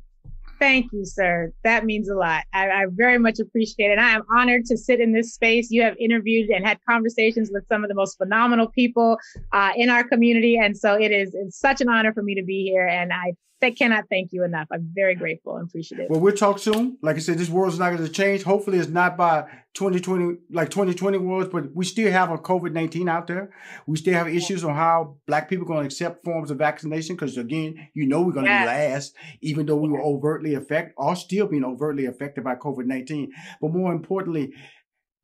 Thank 0.63 0.93
you, 0.93 1.03
sir. 1.03 1.51
That 1.65 1.83
means 1.83 2.07
a 2.07 2.15
lot. 2.15 2.45
I, 2.53 2.69
I, 2.69 2.85
very 2.89 3.17
much 3.17 3.37
appreciate 3.41 3.91
it. 3.91 3.99
I 3.99 4.11
am 4.11 4.21
honored 4.33 4.63
to 4.67 4.77
sit 4.77 5.01
in 5.01 5.11
this 5.11 5.33
space. 5.33 5.69
You 5.69 5.83
have 5.83 5.93
interviewed 5.97 6.49
and 6.51 6.65
had 6.65 6.79
conversations 6.87 7.49
with 7.51 7.67
some 7.67 7.83
of 7.83 7.89
the 7.89 7.93
most 7.95 8.17
phenomenal 8.17 8.69
people 8.69 9.17
uh, 9.51 9.71
in 9.75 9.89
our 9.89 10.05
community. 10.05 10.57
And 10.57 10.77
so 10.77 10.93
it 10.93 11.11
is 11.11 11.35
such 11.49 11.81
an 11.81 11.89
honor 11.89 12.13
for 12.13 12.23
me 12.23 12.33
to 12.35 12.43
be 12.43 12.63
here. 12.63 12.87
And 12.87 13.11
I 13.11 13.33
I 13.63 13.71
cannot 13.71 14.05
thank 14.09 14.33
you 14.33 14.43
enough. 14.43 14.67
I'm 14.71 14.91
very 14.93 15.15
grateful 15.15 15.57
and 15.57 15.67
appreciative. 15.67 16.09
Well, 16.09 16.19
we'll 16.19 16.33
talk 16.33 16.59
soon. 16.59 16.97
Like 17.01 17.15
I 17.15 17.19
said, 17.19 17.37
this 17.37 17.49
world's 17.49 17.79
not 17.79 17.91
going 17.91 18.05
to 18.05 18.11
change. 18.11 18.43
Hopefully, 18.43 18.77
it's 18.77 18.89
not 18.89 19.17
by 19.17 19.45
2020, 19.73 20.37
like 20.51 20.69
2020 20.69 21.17
was, 21.19 21.47
but 21.47 21.73
we 21.73 21.85
still 21.85 22.11
have 22.11 22.31
a 22.31 22.37
COVID 22.37 22.73
19 22.73 23.09
out 23.09 23.27
there. 23.27 23.53
We 23.87 23.97
still 23.97 24.13
have 24.13 24.27
issues 24.27 24.63
on 24.63 24.75
how 24.75 25.17
Black 25.27 25.49
people 25.49 25.65
are 25.65 25.67
going 25.67 25.79
to 25.81 25.85
accept 25.85 26.23
forms 26.23 26.51
of 26.51 26.57
vaccination 26.57 27.15
because, 27.15 27.37
again, 27.37 27.89
you 27.93 28.07
know, 28.07 28.21
we're 28.21 28.33
going 28.33 28.45
to 28.45 28.51
yes. 28.51 28.63
be 28.63 28.67
last, 28.67 29.15
even 29.41 29.65
though 29.65 29.77
we 29.77 29.89
were 29.89 30.01
overtly 30.01 30.55
affected, 30.55 30.93
or 30.97 31.15
still 31.15 31.47
being 31.47 31.65
overtly 31.65 32.05
affected 32.05 32.43
by 32.43 32.55
COVID 32.55 32.85
19. 32.85 33.31
But 33.61 33.73
more 33.73 33.91
importantly, 33.91 34.53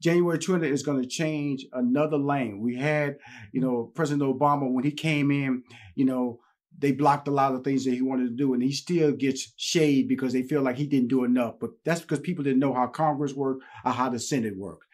January 0.02 0.39
20th 0.39 0.71
is 0.71 0.84
going 0.84 1.02
to 1.02 1.08
change 1.08 1.65
another 1.73 2.17
lane. 2.17 2.62
We 2.62 2.78
had, 2.78 3.17
you 3.52 3.62
know, 3.62 3.91
President 3.93 4.23
Obama 4.23 4.71
when 4.71 4.86
he 4.86 4.91
came 4.91 5.30
in, 5.30 5.63
you 5.95 6.06
know, 6.06 6.39
they 6.80 6.94
blocked 6.94 7.28
a 7.28 7.32
lot 7.32 7.54
of 7.54 7.63
things 7.63 7.84
that 7.86 7.94
he 7.94 8.02
wanted 8.02 8.30
to 8.30 8.36
do, 8.36 8.54
and 8.54 8.63
he 8.63 8.72
still 8.72 9.12
gets 9.12 9.54
shade 9.58 10.08
because 10.08 10.32
they 10.34 10.44
feel 10.44 10.62
like 10.62 10.78
he 10.78 10.88
didn't 10.88 11.10
do 11.10 11.26
enough. 11.26 11.56
But 11.60 11.72
that's 11.84 12.02
because 12.02 12.20
people 12.20 12.44
didn't 12.44 12.60
know 12.60 12.74
how 12.74 12.88
Congress 12.88 13.34
worked 13.34 13.63
or 13.84 13.92
how 13.92 14.10
the 14.10 14.20
Senate 14.20 14.58
worked. 14.58 14.86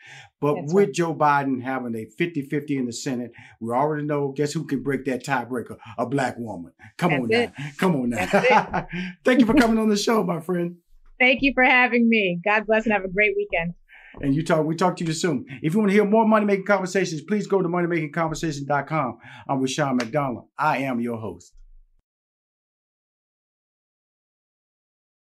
But 0.42 0.56
that's 0.56 0.74
with 0.74 0.88
right. 0.88 0.94
Joe 0.94 1.14
Biden 1.14 1.62
having 1.62 1.96
a 1.96 2.08
50-50 2.20 2.70
in 2.72 2.86
the 2.88 2.94
Senate, 2.94 3.32
we 3.60 3.72
already 3.72 4.04
know 4.04 4.34
guess 4.36 4.54
who 4.54 4.66
can 4.66 4.82
break 4.82 5.06
that 5.06 5.24
tiebreaker? 5.24 5.78
A 5.98 6.06
black 6.06 6.38
woman. 6.38 6.74
Come 6.98 7.12
that's 7.12 7.24
on 7.24 7.32
it. 7.32 7.52
now. 7.58 7.66
Come 7.78 7.96
on 7.96 8.10
now. 8.10 8.88
Thank 9.24 9.40
you 9.40 9.46
for 9.46 9.54
coming 9.54 9.78
on 9.78 9.90
the 9.90 9.98
show, 9.98 10.24
my 10.24 10.40
friend. 10.40 10.78
Thank 11.20 11.42
you 11.42 11.54
for 11.54 11.64
having 11.64 12.10
me. 12.10 12.40
God 12.44 12.66
bless 12.66 12.86
and 12.86 12.94
have 12.94 13.06
a 13.06 13.10
great 13.10 13.36
weekend. 13.38 13.74
And 14.22 14.34
you 14.34 14.44
talk, 14.44 14.66
we 14.66 14.76
talk 14.76 14.96
to 14.98 15.06
you 15.06 15.14
soon. 15.14 15.46
If 15.62 15.74
you 15.74 15.80
want 15.80 15.92
to 15.92 15.94
hear 15.94 16.06
more 16.06 16.28
money 16.28 16.46
making 16.46 16.66
conversations, 16.66 17.22
please 17.22 17.48
go 17.48 17.62
to 17.62 17.68
moneymakingconversation.com. 17.68 19.18
I'm 19.48 19.60
Rushion 19.60 19.98
McDonald. 19.98 20.48
I 20.58 20.80
am 20.80 21.00
your 21.00 21.18
host. 21.18 21.54